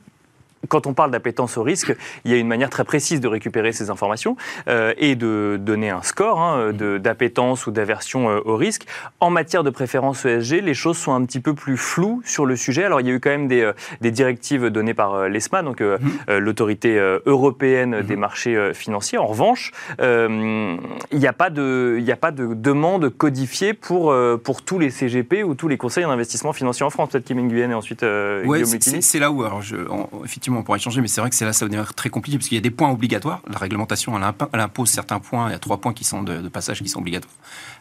quand 0.70 0.88
on 0.88 0.94
parle 0.94 1.12
d'appétence 1.12 1.58
au 1.58 1.64
risque, 1.64 1.96
il 2.26 2.32
y 2.32 2.34
a 2.34 2.38
une 2.38 2.48
manière 2.48 2.70
très 2.70 2.84
précise 2.84 3.20
de 3.20 3.28
récupérer 3.28 3.72
ces 3.72 3.90
informations 3.90 4.38
euh, 4.68 4.94
et 4.98 5.16
de 5.16 5.58
donner 5.60 5.90
un 5.90 6.02
score 6.02 6.42
hein, 6.42 6.72
d'appétence 6.74 7.68
ou 7.68 7.72
d'aversion 7.72 8.30
euh, 8.30 8.40
au 8.46 8.56
risque. 8.56 8.86
En 9.20 9.30
matière 9.30 9.64
de 9.64 9.70
préférence 9.70 10.26
ESG, 10.26 10.62
les 10.62 10.74
choses 10.74 10.98
sont 10.98 11.14
un 11.14 11.26
petit 11.26 11.40
peu 11.40 11.54
plus 11.54 11.78
floues 11.78 12.22
sur 12.26 12.46
le 12.46 12.56
sujet. 12.56 12.84
Alors, 12.84 13.02
il 13.02 13.08
y 13.08 13.12
a 13.12 13.14
eu 13.14 13.20
quand 13.20 13.30
même 13.30 13.48
des, 13.48 13.62
euh, 13.62 13.74
des 14.02 14.12
directives 14.12 14.68
données 14.68 14.94
par 14.94 15.28
l'ESMA, 15.28 15.64
donc 15.64 15.82
mhm. 15.82 16.00
l'autorité 16.38 16.98
européenne 17.26 18.02
des 18.02 18.16
mhm. 18.16 18.20
marchés 18.20 18.74
financiers. 18.74 19.18
En 19.18 19.28
revanche, 19.28 19.72
il 20.00 20.80
n'y 21.12 21.28
a, 21.28 21.34
pas 21.34 21.50
de, 21.50 21.98
il 22.00 22.12
a 22.12 22.16
pas 22.16 22.32
de 22.32 22.54
demande 22.54 23.10
codifiée 23.10 23.74
pour, 23.74 24.14
pour 24.44 24.62
tous 24.62 24.80
les 24.80 24.90
CGP 24.90 25.44
ou 25.44 25.56
tous 25.56 25.68
les 25.68 25.78
conseils 25.78 26.06
en 26.06 26.12
investissement 26.12 26.54
financier 26.54 26.86
en 26.86 26.90
France. 26.90 27.10
Peut-être 27.10 27.26
Kim 27.26 27.40
Nguyen 27.40 27.72
et 27.72 27.74
ensuite 27.74 28.04
ouais, 28.04 28.64
C'est 28.66 29.20
là 29.20 29.32
où, 29.32 29.44
alors 29.44 29.62
je, 29.62 29.76
effectivement, 30.24 30.53
on 30.58 30.64
pourrait 30.64 30.80
changer, 30.80 31.02
mais 31.02 31.08
c'est 31.08 31.22
vrai 31.22 31.30
que 31.30 31.36
c'est 31.36 31.46
là 31.46 31.54
ça 31.54 31.66
va 31.66 31.70
devenir 31.70 31.94
très 31.94 32.10
compliqué 32.10 32.38
parce 32.38 32.48
qu'il 32.48 32.56
y 32.56 32.60
a 32.60 32.62
des 32.62 32.72
points 32.72 32.90
obligatoires. 32.90 33.42
La 33.50 33.58
réglementation, 33.58 34.18
elle, 34.18 34.60
impose 34.60 34.90
certains 34.90 35.20
points. 35.20 35.50
Il 35.50 35.52
y 35.52 35.56
a 35.56 35.60
trois 35.60 35.80
points 35.80 35.94
qui 35.94 36.04
sont 36.04 36.24
de, 36.24 36.48
passage 36.50 36.82
qui 36.82 36.90
sont 36.90 37.00
obligatoires. 37.00 37.34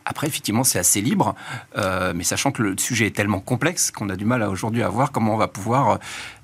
Après, 0.04 0.26
effectivement, 0.26 0.64
c'est 0.64 0.78
assez 0.78 1.00
libre, 1.00 1.34
euh, 1.78 2.12
mais 2.14 2.24
sachant 2.24 2.50
que 2.50 2.62
le 2.62 2.76
sujet 2.78 3.06
est 3.06 3.16
tellement 3.16 3.40
complexe 3.40 3.90
qu'on 3.90 4.08
a 4.08 4.16
du 4.16 4.24
mal 4.24 4.42
aujourd'hui 4.42 4.82
à 4.82 4.88
voir 4.88 5.12
comment 5.12 5.34
on 5.34 5.36
va 5.36 5.48
pouvoir 5.48 5.98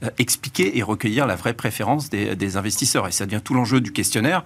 euh, 0.04 0.10
expliquer 0.18 0.78
et 0.78 0.82
recueillir 0.82 1.26
la 1.26 1.36
vraie 1.36 1.54
préférence 1.54 2.08
des, 2.08 2.56
investisseurs. 2.56 3.06
Et 3.06 3.12
ça 3.12 3.26
devient 3.26 3.42
tout 3.44 3.52
l'enjeu 3.52 3.80
du 3.80 3.92
questionnaire 3.92 4.42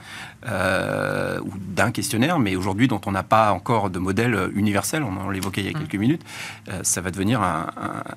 euh, 0.47 1.39
ou 1.41 1.53
d'un 1.57 1.93
questionnaire, 1.93 2.39
mais 2.39 2.57
aujourd'hui 2.57 2.89
dont 2.89 3.01
on 3.07 3.13
n'a 3.13 3.23
pas 3.23 3.53
encore 3.53 3.91
de 3.91 3.99
modèle 3.99 4.51
universel. 4.55 5.03
On 5.05 5.31
l'évoquait 5.31 5.61
il 5.61 5.67
y 5.67 5.69
a 5.69 5.79
mmh. 5.79 5.83
quelques 5.83 6.01
minutes. 6.01 6.23
ça 6.83 7.01
va 7.01 7.11
devenir 7.11 7.43
un, 7.43 7.67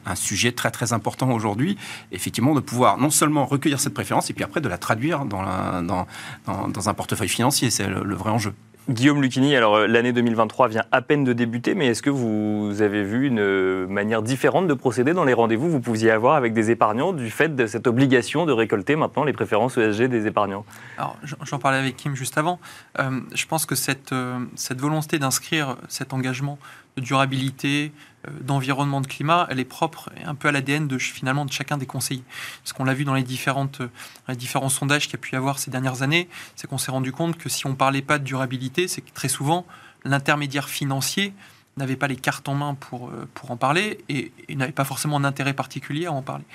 un 0.06 0.16
sujet 0.16 0.52
très 0.52 0.72
très 0.72 0.94
important 0.94 1.32
aujourd'hui. 1.32 1.78
Effectivement, 2.12 2.56
de 2.56 2.60
pouvoir 2.60 2.98
non 2.98 3.10
seulement 3.10 3.46
recueillir 3.56 3.80
cette 3.80 3.94
préférence 3.94 4.30
et 4.30 4.34
puis 4.34 4.44
après 4.44 4.62
de 4.62 4.70
la 4.70 4.78
traduire 4.78 5.26
dans, 5.26 5.44
dans, 5.82 6.06
dans, 6.46 6.90
un 6.90 6.94
portefeuille 6.94 7.30
financier. 7.30 7.70
C'est 7.70 7.88
le, 7.88 8.16
vrai 8.16 8.32
enjeu. 8.32 8.54
Guillaume 8.88 9.20
Lucchini, 9.20 9.56
alors 9.56 9.78
euh, 9.78 9.88
l'année 9.88 10.14
2023 10.14 10.68
vient 10.68 10.84
à 10.92 11.02
peine 11.02 11.24
de 11.24 11.34
débuter, 11.34 11.74
mais 11.74 11.88
est-ce 11.88 12.04
que 12.04 12.12
vous 12.12 12.84
avez 12.84 13.04
vu 13.04 13.26
une 13.26 13.40
euh, 13.40 13.88
manière 13.88 14.22
différente 14.22 14.68
de 14.68 14.76
procéder 14.76 15.14
dans 15.14 15.24
les 15.24 15.34
rendez-vous 15.34 15.66
que 15.66 15.72
vous 15.72 15.80
pouviez 15.80 16.12
avoir 16.12 16.36
avec 16.36 16.54
des 16.54 16.70
épargnants 16.70 17.12
du 17.12 17.32
fait 17.32 17.56
de 17.56 17.66
cette 17.66 17.88
obligation 17.88 18.46
de 18.46 18.52
récolter 18.52 18.96
maintenant 18.96 19.24
les 19.24 19.34
préférences 19.34 19.78
ESG 19.78 20.04
des 20.04 20.28
épargnants? 20.28 20.66
Alors 21.00 21.18
j'en 21.42 21.58
parlais 21.58 21.80
avec 21.80 21.98
Kim 21.98 22.16
juste 22.16 22.38
avant. 22.38 22.60
Euh, 23.00 23.22
je 23.34 23.48
pense 23.48 23.66
que 23.66 23.74
cette, 23.74 24.14
cette 24.56 24.80
volonté 24.80 25.18
d'inscrire 25.18 25.78
cet 25.88 26.14
engagement 26.14 26.60
de 26.96 27.02
durabilité, 27.02 27.92
d'environnement, 28.42 29.02
de 29.02 29.08
climat, 29.08 29.48
elle 29.50 29.60
est 29.60 29.66
propre 29.66 30.10
et 30.20 30.24
un 30.24 30.36
peu 30.36 30.48
à 30.48 30.52
l'ADN 30.52 30.88
de 30.88 30.98
finalement 30.98 31.46
de 31.46 31.52
chacun 31.52 31.78
des 31.78 31.86
conseillers. 31.86 32.24
Ce 32.64 32.74
qu'on 32.74 32.84
l'a 32.84 32.94
vu 32.94 33.06
dans 33.06 33.14
les 33.14 33.24
différentes 33.24 33.82
les 34.28 34.36
différents 34.36 34.70
sondages 34.70 35.06
qu'il 35.06 35.14
y 35.14 35.16
a 35.16 35.20
pu 35.20 35.34
y 35.34 35.36
avoir 35.36 35.60
ces 35.60 35.72
dernières 35.72 36.02
années, 36.02 36.30
c'est 36.56 36.68
qu'on 36.68 36.78
s'est 36.78 36.92
rendu 36.92 37.12
compte 37.12 37.38
que 37.38 37.50
si 37.50 37.68
on 37.68 37.76
parlait 37.76 38.02
pas 38.02 38.18
de 38.18 38.24
durabilité, 38.24 38.88
c'est 38.88 39.02
que 39.02 39.12
très 39.14 39.30
souvent 39.30 39.66
l'intermédiaire 40.04 40.70
financier 40.70 41.34
n'avait 41.78 41.98
pas 41.98 42.08
les 42.08 42.16
cartes 42.16 42.48
en 42.48 42.56
main 42.56 42.74
pour, 42.74 43.10
euh, 43.10 43.28
pour 43.34 43.52
en 43.52 43.58
parler 43.58 44.00
et, 44.08 44.32
n'avait 44.56 44.72
pas 44.72 44.86
forcément 44.86 45.18
un 45.18 45.26
intérêt 45.26 45.54
particulier 45.54 46.06
à 46.06 46.14
en 46.14 46.22
parler. 46.22 46.46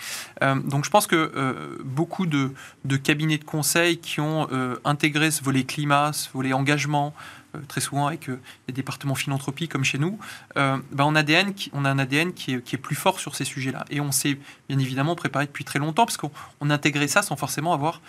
Euh, 0.42 0.54
donc 0.54 0.86
je 0.86 0.90
pense 0.90 1.06
que 1.06 1.78
beaucoup 1.84 2.24
de, 2.24 2.52
de, 2.86 2.96
cabinets 2.96 3.36
de 3.36 3.44
conseil 3.44 3.98
qui 3.98 4.20
ont 4.20 4.48
intégré 4.84 5.30
ce 5.30 5.42
volet 5.44 5.64
climat, 5.64 6.12
ce 6.14 6.30
volet 6.32 6.54
engagement, 6.54 7.12
euh, 7.18 7.39
très 7.68 7.80
souvent 7.80 8.06
avec 8.06 8.28
euh, 8.28 8.40
des 8.66 8.72
départements 8.72 9.14
philanthropie 9.14 9.68
comme 9.68 9.84
chez 9.84 9.98
nous, 9.98 10.18
euh, 10.56 10.78
ben 10.92 11.04
on, 11.04 11.14
a 11.14 11.20
un 11.90 11.98
ADN 11.98 12.32
qui 12.32 12.52
est, 12.54 12.76
plus 12.76 12.94
fort 12.94 13.20
sur 13.20 13.34
ces 13.34 13.44
sujets-là. 13.44 13.84
Et 13.90 14.00
on 14.00 14.12
s'est 14.12 14.38
bien 14.68 14.78
évidemment 14.78 15.14
préparé 15.14 15.46
depuis 15.46 15.64
très 15.64 15.78
longtemps 15.78 16.06
parce 16.06 16.16
qu'on 16.16 16.30
on 16.60 16.70
intégrait 16.70 17.08
ça 17.08 17.22
sans 17.22 17.36
forcément 17.36 17.72
avoir 17.72 18.00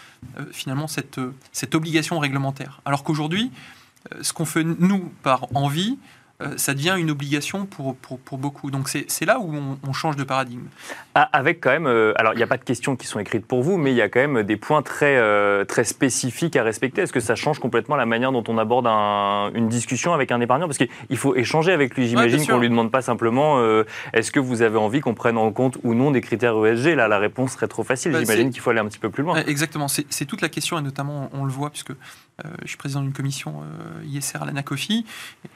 finalement 0.51 0.87
cette, 0.87 1.19
cette 1.51 1.75
obligation 1.75 2.19
réglementaire. 2.19 2.81
Alors 2.85 3.03
qu'aujourd'hui, 3.03 3.51
ce 4.21 4.33
qu'on 4.33 4.45
fait 4.45 4.63
nous 4.63 5.11
par 5.23 5.47
envie, 5.55 5.97
euh, 6.41 6.57
ça 6.57 6.73
devient 6.73 6.95
une 6.97 7.11
obligation 7.11 7.65
pour, 7.65 7.95
pour, 7.95 8.37
beaucoup. 8.37 8.71
Donc 8.71 8.89
c'est 8.89 9.25
là 9.25 9.39
où 9.39 9.53
on, 9.83 9.93
change 9.93 10.15
de 10.15 10.23
paradigme. 10.23 10.63
Ah, 11.15 11.29
avec 11.33 11.59
quand 11.61 11.69
même, 11.69 11.85
euh, 11.85 12.13
alors 12.15 12.33
il 12.33 12.37
n'y 12.37 12.43
a 12.43 12.47
pas 12.47 12.57
de 12.57 12.63
questions 12.63 12.95
qui 12.95 13.05
sont 13.05 13.19
écrites 13.19 13.45
pour 13.45 13.61
vous, 13.61 13.77
mais 13.77 13.91
il 13.91 13.95
y 13.95 14.01
a 14.01 14.09
quand 14.09 14.25
même 14.25 14.43
des 14.43 14.55
points 14.55 14.81
très, 14.81 15.17
euh, 15.17 15.65
très 15.65 15.83
spécifiques 15.83 16.55
à 16.55 16.63
respecter. 16.63 17.01
Est-ce 17.01 17.13
que 17.13 17.19
ça 17.19 17.35
change 17.35 17.59
complètement 17.59 17.95
la 17.95 18.05
manière 18.05 18.31
dont 18.31 18.43
on 18.47 18.57
aborde 18.57 18.87
une 18.87 19.67
discussion 19.67 20.13
avec 20.13 20.31
un 20.31 20.39
épargnant? 20.39 20.67
Parce 20.67 20.77
qu'il 20.77 21.17
faut 21.17 21.35
échanger 21.35 21.71
avec 21.71 21.95
lui. 21.95 22.07
J'imagine 22.07 22.45
qu'on 22.47 22.55
ne 22.55 22.61
lui 22.61 22.69
demande 22.69 22.91
pas 22.91 23.01
simplement 23.01 23.61
est-ce 24.13 24.31
que 24.31 24.39
vous 24.39 24.61
avez 24.61 24.77
envie 24.77 25.01
qu'on 25.01 25.13
prenne 25.13 25.37
en 25.37 25.51
compte 25.51 25.77
ou 25.83 25.93
non 25.93 26.11
des 26.11 26.21
critères 26.21 26.55
ESG 26.65 26.95
Là, 26.95 27.07
la 27.07 27.19
réponse 27.19 27.53
serait 27.53 27.67
trop 27.67 27.83
facile. 27.83 28.11
Bah, 28.11 28.19
J'imagine 28.21 28.49
qu'il 28.49 28.61
faut 28.61 28.69
aller 28.69 28.79
un 28.79 28.87
petit 28.87 28.99
peu 28.99 29.09
plus 29.09 29.23
loin. 29.23 29.43
Exactement. 29.45 29.87
C'est 29.87 30.25
toute 30.25 30.41
la 30.41 30.49
question, 30.49 30.79
et 30.79 30.81
notamment 30.81 31.29
on 31.33 31.43
le 31.43 31.51
voit, 31.51 31.69
puisque 31.69 31.91
je 32.63 32.67
suis 32.67 32.77
président 32.77 33.01
d'une 33.01 33.13
commission 33.13 33.61
ISR 34.05 34.39
à 34.41 34.45
l'ANACOFI, 34.45 35.05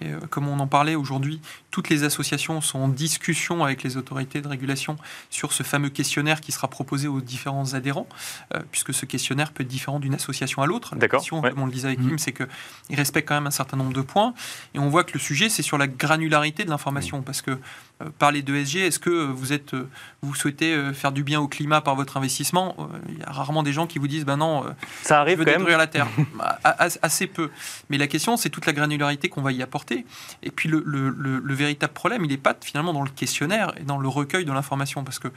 et 0.02 0.08
comme 0.30 0.48
on 0.48 0.60
en 0.60 0.68
parlait 0.76 0.96
aujourd'hui, 0.96 1.40
toutes 1.72 1.88
les 1.88 2.04
associations 2.04 2.60
sont 2.60 2.80
en 2.80 2.90
discussion 2.90 3.64
avec 3.64 3.82
les 3.82 3.96
autorités 3.96 4.42
de 4.42 4.48
régulation 4.50 4.98
sur 5.30 5.54
ce 5.54 5.64
fameux 5.64 5.88
questionnaire 5.88 6.42
qui 6.42 6.52
sera 6.52 6.68
proposé 6.68 7.08
aux 7.08 7.22
différents 7.22 7.76
adhérents, 7.76 8.10
euh, 8.54 8.60
puisque 8.72 8.94
ce 8.94 9.06
questionnaire 9.06 9.54
peut 9.54 9.64
être 9.64 9.70
différent 9.70 10.02
d'une 10.02 10.16
association 10.16 10.62
à 10.64 10.66
l'autre. 10.66 10.98
D'accord. 10.98 11.26
Comme 11.30 11.44
on 11.56 11.66
le 11.66 11.72
disait 11.72 11.88
avec 11.88 12.00
Kim, 12.02 12.16
mmh. 12.16 12.18
c'est 12.18 12.34
qu'il 12.34 12.96
respecte 12.98 13.26
quand 13.26 13.36
même 13.36 13.48
un 13.48 13.52
certain 13.52 13.78
nombre 13.78 13.94
de 13.94 14.02
points. 14.02 14.34
Et 14.74 14.80
on 14.80 14.90
voit 14.90 15.06
que 15.06 15.14
le 15.14 15.20
sujet, 15.20 15.48
c'est 15.48 15.62
sur 15.62 15.78
la 15.78 15.88
granularité 15.88 16.66
de 16.66 16.70
l'information, 16.70 17.22
parce 17.22 17.42
que 17.42 17.58
euh, 18.02 18.10
parler 18.20 18.42
d'ESG, 18.42 18.76
est-ce 18.78 19.00
que 19.00 19.10
vous, 19.10 19.54
êtes, 19.54 19.74
euh, 19.74 19.88
vous 20.22 20.36
souhaitez 20.36 20.74
euh, 20.74 20.92
faire 20.92 21.14
du 21.14 21.24
bien 21.24 21.40
au 21.40 21.48
climat 21.48 21.80
par 21.80 21.96
votre 21.96 22.18
investissement? 22.18 22.76
Il 23.08 23.20
y 23.20 23.24
a 23.24 23.32
rarement 23.32 23.64
des 23.64 23.72
gens 23.72 23.88
qui 23.88 24.00
vous 24.00 24.10
disent 24.10 24.26
ben 24.26 24.36
non, 24.36 24.66
ça 25.02 25.22
arrive 25.22 25.36
je 25.36 25.40
veux 25.40 25.46
détruire 25.46 25.78
la 25.78 25.88
Terre. 25.88 26.08
Bah, 26.36 26.60
assez 27.02 27.28
peu. 27.28 27.50
Mais 27.90 27.98
la 27.98 28.08
question, 28.08 28.36
c'est 28.36 28.50
toute 28.50 28.66
la 28.66 28.74
granularité 28.74 29.30
qu'on 29.30 29.42
va 29.42 29.54
y 29.54 29.64
apporter. 29.64 30.06
Et 30.44 30.52
puis 30.52 30.68
le, 30.68 30.84
le, 30.86 31.54
véritable 31.54 31.94
problème, 31.94 32.26
il 32.26 32.28
n'est 32.30 32.38
pas 32.38 32.54
finalement 32.60 32.92
dans 32.92 33.04
le 33.04 33.10
questionnaire 33.10 33.72
et 33.80 33.84
dans 33.84 33.98
le 33.98 34.08
recueil 34.10 34.44
de 34.44 34.52
l'information. 34.52 35.04
Parce 35.06 35.20
que 35.20 35.30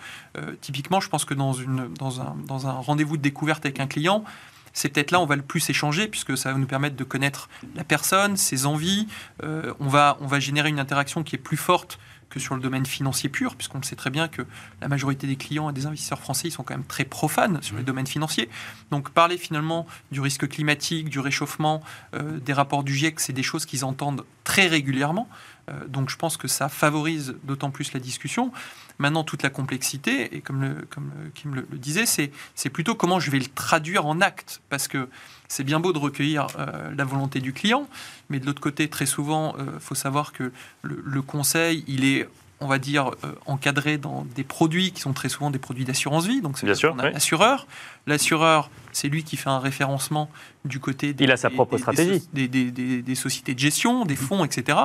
typiquement, 0.61 1.01
je 1.01 1.09
pense 1.09 1.25
que 1.25 1.35
dans, 1.35 1.53
une, 1.53 1.93
dans 1.95 2.21
un, 2.21 2.37
dans 2.47 2.67
un 2.67 2.73
rendez-vous 2.73 3.17
de 3.17 3.23
découverte 3.23 3.65
avec 3.65 3.79
un 3.79 3.87
client, 3.87 4.25
c'est 4.73 4.89
peut-être 4.89 5.13
là 5.13 5.21
où 5.21 5.23
on 5.23 5.27
va 5.27 5.37
le 5.37 5.43
plus 5.43 5.71
échanger, 5.71 6.09
puisque 6.09 6.37
ça 6.37 6.53
va 6.53 6.59
nous 6.59 6.67
permettre 6.67 6.97
de 6.97 7.05
connaître 7.05 7.49
la 7.77 7.85
personne, 7.85 8.37
ses 8.37 8.67
envies. 8.67 9.07
on, 9.43 9.89
va, 9.89 10.19
on 10.21 10.27
va 10.27 10.41
générer 10.41 10.69
une 10.69 10.81
interaction 10.81 11.23
qui 11.23 11.37
est 11.37 11.41
plus 11.41 11.57
forte 11.57 11.99
que 12.31 12.41
sur 12.41 12.55
le 12.55 12.61
domaine 12.61 12.87
financier 12.87 13.29
pur, 13.29 13.57
puisqu'on 13.57 13.79
le 13.79 13.85
sait 13.85 13.97
très 13.97 14.11
bien 14.11 14.29
que 14.29 14.43
la 14.81 14.89
majorité 14.89 15.27
des 15.27 15.37
clients 15.37 15.71
et 15.71 15.73
des 15.73 15.87
investisseurs 15.87 16.21
français 16.21 16.49
ils 16.49 16.51
sont 16.51 16.63
quand 16.63 16.75
même 16.75 16.87
très 16.87 17.05
profanes 17.05 17.63
sur 17.63 17.77
le 17.77 17.83
domaine 17.83 18.07
financier. 18.07 18.49
Donc 18.91 19.11
parler 19.11 19.39
finalement 19.39 19.87
du 20.13 20.21
risque 20.21 20.49
climatique, 20.49 21.09
du 21.09 21.21
réchauffement, 21.21 21.83
euh, 22.15 22.39
des 22.39 22.53
rapports 22.53 22.85
du 22.85 22.95
GIEC, 22.95 23.21
c'est 23.21 23.33
des 23.33 23.43
choses 23.43 23.67
qu'ils 23.67 23.85
entendent 23.85 24.25
très 24.45 24.67
régulièrement. 24.67 25.29
Euh, 25.69 25.87
donc 25.87 26.11
je 26.11 26.17
pense 26.17 26.37
que 26.37 26.49
ça 26.49 26.69
favorise 26.69 27.37
d'autant 27.45 27.71
plus 27.71 27.93
la 27.93 28.01
discussion. 28.01 28.53
Maintenant, 28.99 29.23
toute 29.23 29.43
la 29.43 29.51
complexité, 29.51 30.35
et 30.37 30.41
comme, 30.41 30.61
le, 30.61 30.87
comme 30.91 31.13
Kim 31.35 31.55
le, 31.55 31.63
disait, 31.73 32.05
c'est 32.07 32.71
plutôt 32.71 32.95
comment 32.97 33.21
je 33.21 33.31
vais 33.31 33.39
le 33.39 33.47
traduire 33.47 34.07
en 34.07 34.21
acte. 34.21 34.61
Parce 34.71 34.89
que 34.89 35.09
c'est 35.49 35.65
bien 35.65 35.81
beau 35.81 35.93
de 35.93 35.99
recueillir 35.99 36.47
euh, 36.59 36.91
la 36.97 37.05
volonté 37.05 37.41
du 37.41 37.53
client, 37.53 37.89
mais 38.29 38.39
de 38.39 38.47
l'autre 38.47 38.61
côté, 38.61 38.89
très 38.89 39.07
souvent, 39.07 39.55
il 39.59 39.65
euh, 39.65 39.81
faut 39.81 39.95
savoir 39.95 40.33
que 40.33 40.53
le, 40.83 41.23
conseil, 41.23 41.85
il 41.89 42.05
est 42.05 42.29
on 42.61 42.67
va 42.67 42.79
dire, 42.79 43.13
encadré 43.47 43.99
dans 43.99 44.27
des 44.35 44.43
produits 44.43 44.91
qui 44.91 45.01
sont 45.01 45.13
très 45.13 45.29
souvent 45.29 45.53
des 45.53 45.61
produits 45.61 45.85
d'assurance 45.85 46.27
vie. 46.27 46.41
Donc, 46.41 46.59
c'est 46.59 46.67
bien 46.67 46.75
sûr, 46.75 46.97
l'assureur. 46.97 47.69
L'assureur, 48.09 48.69
c'est 48.91 49.09
lui 49.09 49.23
qui 49.23 49.37
fait 49.37 49.49
un 49.49 49.61
référencement 49.61 50.29
du 50.65 50.81
côté 50.81 51.13
des, 51.13 51.23
Il 51.23 51.31
a 51.31 51.37
sa 51.37 51.51
propre 51.51 51.79
stratégie. 51.79 52.21
Des, 52.33 52.49
des, 52.49 53.15
sociétés 53.15 53.55
de 53.55 53.61
gestion, 53.61 54.05
des 54.05 54.17
fonds, 54.17 54.45
etc. 54.45 54.77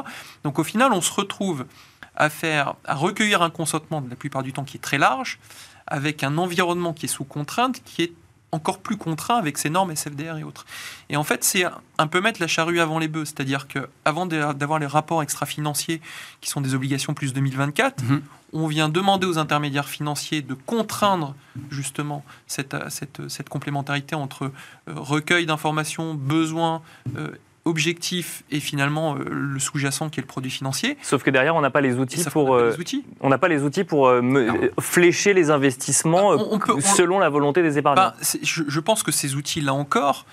Donc, 0.44 0.60
au 0.60 0.64
final, 0.64 0.94
on 0.94 1.02
se 1.02 1.12
retrouve 1.12 1.66
à 2.16 2.30
faire, 2.30 2.76
à 2.86 2.94
recueillir 2.94 3.42
un 3.42 3.50
consentement, 3.50 4.04
la 4.08 4.16
plupart 4.16 4.44
du 4.44 4.54
temps, 4.54 4.66
qui 4.66 4.78
est 4.78 4.82
très 4.82 5.00
large, 5.00 5.40
avec 5.88 6.24
un 6.24 6.38
environnement 6.38 6.94
qui 6.94 7.08
est 7.08 7.10
sous 7.10 7.26
contrainte, 7.26 7.82
qui 7.84 8.04
est 8.04 8.14
encore 8.54 8.80
plus 8.80 8.98
contraints 8.98 9.38
avec 9.38 9.58
ces 9.58 9.70
normes 9.70 9.92
SFDR 9.92 10.38
et 10.38 10.44
autres. 10.44 10.66
Et 11.10 11.18
en 11.18 11.24
fait, 11.24 11.44
c'est 11.44 11.66
un 11.98 12.08
peu 12.08 12.22
mettre 12.22 12.40
la 12.40 12.48
charrue 12.48 12.80
avant 12.80 13.00
les 13.00 13.08
bœufs, 13.08 13.26
c'est-à-dire 13.26 13.68
qu'avant 13.68 14.26
d'avoir 14.26 14.80
les 14.80 14.86
rapports 14.86 15.24
extra-financiers, 15.24 16.02
qui 16.40 16.50
sont 16.50 16.62
des 16.62 16.76
obligations 16.76 17.14
plus 17.14 17.34
2024, 17.34 18.04
mhm. 18.04 18.22
on 18.54 18.68
vient 18.68 18.90
demander 18.90 19.26
aux 19.26 19.40
intermédiaires 19.40 19.90
financiers 19.90 20.42
de 20.42 20.54
contraindre 20.54 21.36
justement 21.72 22.24
cette, 22.46 22.76
cette, 22.90 23.28
cette 23.28 23.50
complémentarité 23.50 24.16
entre 24.16 24.44
euh, 24.44 24.52
recueil 24.88 25.46
d'informations, 25.48 26.14
besoins, 26.14 26.82
euh, 27.18 27.30
objectif 27.66 28.44
et 28.52 28.60
finalement 28.60 29.16
euh, 29.16 29.24
le 29.30 29.60
sous-jacent 29.60 30.10
qui 30.10 30.20
est 30.20 30.24
le 30.24 30.28
produit 30.28 30.52
financier. 30.52 30.98
Sauf 31.02 31.24
que 31.24 31.30
derrière, 31.30 31.56
on 31.56 31.62
n'a 31.62 31.70
pas 31.70 31.82
les 31.82 31.96
outils 31.96 32.24
pour. 32.26 32.56
Euh, 32.56 32.76
on 33.22 33.30
n'a 33.30 33.38
pas 33.38 33.48
les 33.48 33.64
outils 33.64 33.84
pour 33.84 34.08
euh, 34.08 34.22
flécher 34.80 35.34
les 35.34 35.50
investissements 35.50 36.36
bah, 36.36 36.76
selon 36.82 37.20
la 37.20 37.30
volonté 37.30 37.62
des 37.62 37.78
épargnants. 37.78 38.02
Bah, 38.02 38.16
je, 38.42 38.80
pense 38.80 39.04
que 39.04 39.12
ces 39.12 39.36
outils, 39.36 39.62
là 39.62 39.74
encore, 39.74 40.26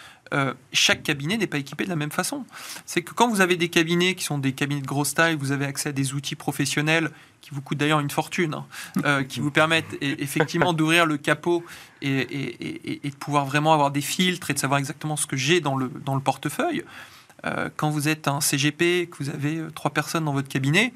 chaque 0.73 1.03
cabinet 1.03 1.37
n'est 1.37 1.47
pas 1.47 1.59
équipé 1.59 1.85
de 1.85 1.89
la 1.89 1.97
même 1.97 2.11
façon. 2.11 2.45
C'est 2.85 3.03
que 3.03 3.15
quand 3.15 3.29
vous 3.29 3.41
avez 3.41 3.57
des 3.57 3.69
cabinets 3.69 4.15
qui 4.15 4.25
sont 4.25 4.39
des 4.39 4.53
cabinets 4.53 4.81
de 4.81 4.87
grosse 4.87 5.15
taille, 5.15 5.37
vous 5.37 5.53
avez 5.53 5.67
accès 5.67 5.91
à 5.91 5.93
des 5.93 6.15
outils 6.15 6.37
professionnels 6.37 7.11
qui 7.41 7.51
vous 7.53 7.63
coûtent 7.63 7.79
d'ailleurs 7.79 8.01
une 8.01 8.11
fortune, 8.11 8.57
hein, 9.05 9.25
qui 9.29 9.41
vous 9.41 9.51
permettent 9.51 9.97
effectivement 10.01 10.73
d'ouvrir 10.73 11.07
le 11.07 11.17
capot 11.17 11.65
et, 12.03 12.11
et, 12.11 13.07
et, 13.07 13.11
de 13.11 13.17
pouvoir 13.17 13.45
vraiment 13.45 13.73
avoir 13.73 13.91
des 13.91 14.01
filtres 14.01 14.51
et 14.51 14.55
de 14.55 14.59
savoir 14.59 14.79
exactement 14.79 15.17
ce 15.17 15.27
que 15.27 15.37
j'ai 15.37 15.61
dans 15.61 15.77
le, 15.77 15.91
dans 16.05 16.15
le 16.15 16.21
portefeuille. 16.21 16.85
Euh, 17.45 17.69
quand 17.77 17.91
vous 17.91 18.09
êtes 18.09 18.29
un 18.29 18.41
CGP, 18.41 19.09
que 19.11 19.23
vous 19.23 19.31
avez 19.31 19.59
euh, 19.59 19.71
trois 19.71 19.93
personnes 19.93 20.25
dans 20.25 20.33
votre 20.33 20.49
cabinet, 20.49 20.93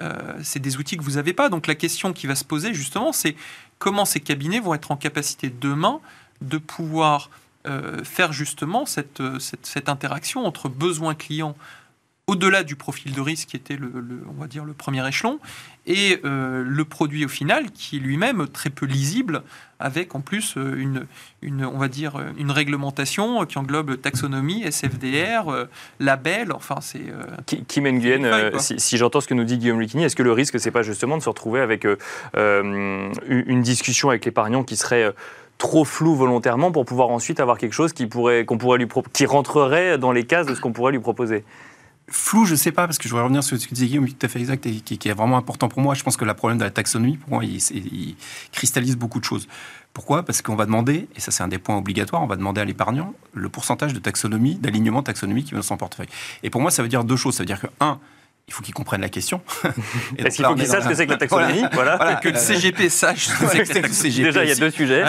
euh, 0.00 0.12
c'est 0.42 0.60
des 0.60 0.76
outils 0.76 0.96
que 0.96 1.02
vous 1.02 1.12
n'avez 1.12 1.32
pas. 1.32 1.48
Donc 1.48 1.66
la 1.66 1.74
question 1.74 2.12
qui 2.12 2.26
va 2.26 2.34
se 2.34 2.44
poser 2.44 2.72
justement, 2.74 3.12
c'est 3.12 3.34
comment 3.78 4.04
ces 4.04 4.20
cabinets 4.20 4.60
vont 4.60 4.74
être 4.74 4.90
en 4.90 4.96
capacité 4.96 5.50
demain 5.50 6.00
de 6.40 6.58
pouvoir 6.58 7.30
faire 8.02 8.32
justement 8.32 8.86
cette, 8.86 9.20
interaction 9.88 10.46
entre 10.46 10.70
besoins 10.70 11.14
clients 11.14 11.54
au-delà 12.28 12.62
du 12.62 12.76
profil 12.76 13.12
de 13.12 13.20
risque 13.20 13.48
qui 13.48 13.56
était 13.56 13.76
le, 13.76 13.90
on 14.28 14.40
va 14.40 14.46
dire 14.46 14.64
le 14.64 14.74
premier 14.74 15.06
échelon 15.08 15.40
et 15.86 16.20
le 16.22 16.84
produit 16.84 17.24
au 17.24 17.28
final 17.28 17.70
qui 17.72 17.96
est 17.96 18.00
lui-même 18.00 18.46
très 18.46 18.70
peu 18.70 18.86
lisible 18.86 19.42
avec 19.80 20.14
en 20.14 20.20
plus 20.20 20.56
euh, 20.56 20.74
une, 20.76 21.06
une, 21.42 21.64
on 21.64 21.78
va 21.78 21.88
dire, 21.88 22.16
euh, 22.16 22.24
une 22.38 22.50
réglementation 22.50 23.44
qui 23.46 23.58
englobe 23.58 24.00
taxonomie, 24.00 24.64
SFDR, 24.64 25.48
euh, 25.48 25.64
label, 26.00 26.52
enfin 26.52 26.76
c'est... 26.80 27.02
Kim 27.46 27.88
Nguyen, 27.88 28.50
si, 28.58 28.78
si 28.80 28.96
j'entends 28.96 29.20
ce 29.20 29.28
que 29.28 29.34
nous 29.34 29.44
dit 29.44 29.58
Guillaume 29.58 29.80
Lucchini, 29.80 30.04
est-ce 30.04 30.16
que 30.16 30.22
le 30.22 30.32
risque, 30.32 30.58
c'est 30.58 30.70
pas 30.70 30.82
justement 30.82 31.16
de 31.16 31.22
se 31.22 31.28
retrouver 31.28 31.60
avec 31.60 31.86
une 32.34 33.62
discussion 33.62 34.10
avec 34.10 34.24
l'épargnant 34.24 34.64
qui 34.64 34.76
serait 34.76 35.12
trop 35.58 35.84
flou 35.84 36.14
volontairement 36.14 36.70
pour 36.70 36.84
pouvoir 36.84 37.08
ensuite 37.10 37.40
avoir 37.40 37.58
quelque 37.58 37.72
chose 37.72 37.92
qui 37.92 38.06
pourrait, 38.06 38.44
qu'on 38.44 38.58
pourrait 38.58 38.78
lui 38.78 38.86
qui 39.12 39.26
rentrerait 39.26 39.98
dans 39.98 40.12
les 40.12 40.24
cases 40.24 40.46
de 40.46 40.54
ce 40.54 40.60
qu'on 40.60 40.72
pourrait 40.72 40.92
lui 40.92 41.00
proposer? 41.00 41.44
Flou, 42.10 42.46
je 42.46 42.52
ne 42.52 42.56
sais 42.56 42.72
pas, 42.72 42.86
parce 42.86 42.96
que 42.96 43.04
je 43.04 43.10
voudrais 43.10 43.24
revenir 43.24 43.44
sur 43.44 43.58
ce 43.58 43.64
que 43.64 43.68
tu 43.68 43.74
disais, 43.74 43.86
Guillaume, 43.86 44.08
tout 44.08 44.26
à 44.26 44.28
fait 44.28 44.38
exact, 44.38 44.64
et 44.66 44.80
qui, 44.80 45.08
est 45.08 45.12
vraiment 45.12 45.36
important 45.36 45.68
pour 45.68 45.80
moi. 45.80 45.94
Je 45.94 46.02
pense 46.02 46.16
que 46.16 46.24
le 46.24 46.32
problème 46.32 46.58
de 46.58 46.64
la 46.64 46.70
taxonomie, 46.70 47.18
pour 47.18 47.30
moi, 47.30 47.44
il, 47.44 48.16
cristallise 48.52 48.96
beaucoup 48.96 49.20
de 49.20 49.24
choses. 49.24 49.46
Pourquoi? 49.92 50.22
Parce 50.22 50.40
qu'on 50.40 50.56
va 50.56 50.64
demander, 50.64 51.08
et 51.16 51.20
ça 51.20 51.30
c'est 51.30 51.42
un 51.42 51.48
des 51.48 51.58
points 51.58 51.76
obligatoires, 51.76 52.22
on 52.22 52.26
va 52.26 52.36
demander 52.36 52.60
à 52.60 52.64
l'épargnant 52.64 53.14
le 53.34 53.48
pourcentage 53.48 53.92
de 53.92 53.98
taxonomie, 53.98 54.54
d'alignement 54.54 55.02
taxonomie 55.02 55.44
qui 55.44 55.52
va 55.52 55.58
dans 55.58 55.62
son 55.62 55.76
portefeuille. 55.76 56.08
Et 56.42 56.50
pour 56.50 56.60
moi, 56.60 56.70
ça 56.70 56.82
veut 56.82 56.88
dire 56.88 57.04
deux 57.04 57.16
choses. 57.16 57.34
Ça 57.34 57.42
veut 57.42 57.46
dire 57.46 57.60
que, 57.60 57.66
un, 57.80 57.98
il 58.48 58.54
faut 58.54 58.62
qu'ils 58.62 58.74
comprennent 58.74 59.02
la 59.02 59.10
question. 59.10 59.42
Est-ce 60.18 60.36
qu'il 60.36 60.44
faut 60.44 60.54
qu'ils 60.54 60.66
sachent 60.66 60.84
ce 60.84 60.88
que 60.88 60.94
c'est 60.94 61.06
que 61.06 61.12
la 61.12 61.16
taxonomie 61.18 61.64
voilà. 61.72 62.18
Que 62.22 62.30
le 62.30 62.38
CGP 62.38 62.88
sache 62.88 63.26
ce 63.26 63.38
que 63.38 63.64
c'est 63.64 63.82
que 63.82 63.86
le 63.86 63.92
CGP. 63.92 64.24
Déjà, 64.24 64.42
il 64.42 64.48
y 64.48 64.52
a 64.52 64.56
deux 64.56 64.70
sujets. 64.70 65.04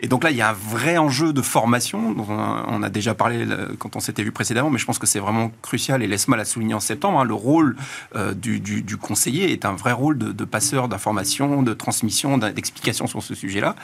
Et, 0.00 0.08
donc 0.08 0.24
là, 0.24 0.30
il 0.30 0.36
y 0.36 0.40
a 0.40 0.50
un 0.50 0.54
vrai 0.54 0.96
enjeu 0.96 1.32
de 1.32 1.42
formation, 1.42 2.12
dont 2.12 2.26
on 2.28 2.82
a 2.82 2.88
déjà 2.88 3.14
parlé 3.14 3.46
quand 3.78 3.94
on 3.94 4.00
s'était 4.00 4.22
vu 4.22 4.32
précédemment, 4.32 4.70
mais 4.70 4.78
je 4.78 4.86
pense 4.86 4.98
que 4.98 5.06
c'est 5.06 5.18
vraiment 5.18 5.52
crucial, 5.60 6.02
et 6.02 6.06
laisse-moi 6.06 6.36
la 6.36 6.46
souligner 6.46 6.74
en 6.74 6.80
septembre, 6.80 7.20
hein, 7.20 7.24
le 7.24 7.34
rôle 7.34 7.76
euh, 8.14 8.32
du, 8.32 8.60
du, 8.60 8.96
conseiller 8.96 9.52
est 9.52 9.66
un 9.66 9.72
vrai 9.72 9.92
rôle 9.92 10.16
de, 10.16 10.44
passeur 10.44 10.88
d'information, 10.88 11.62
de 11.62 11.74
transmission, 11.74 12.38
d'explication 12.38 13.06
sur 13.06 13.22
ce 13.22 13.34
sujet-là. 13.34 13.76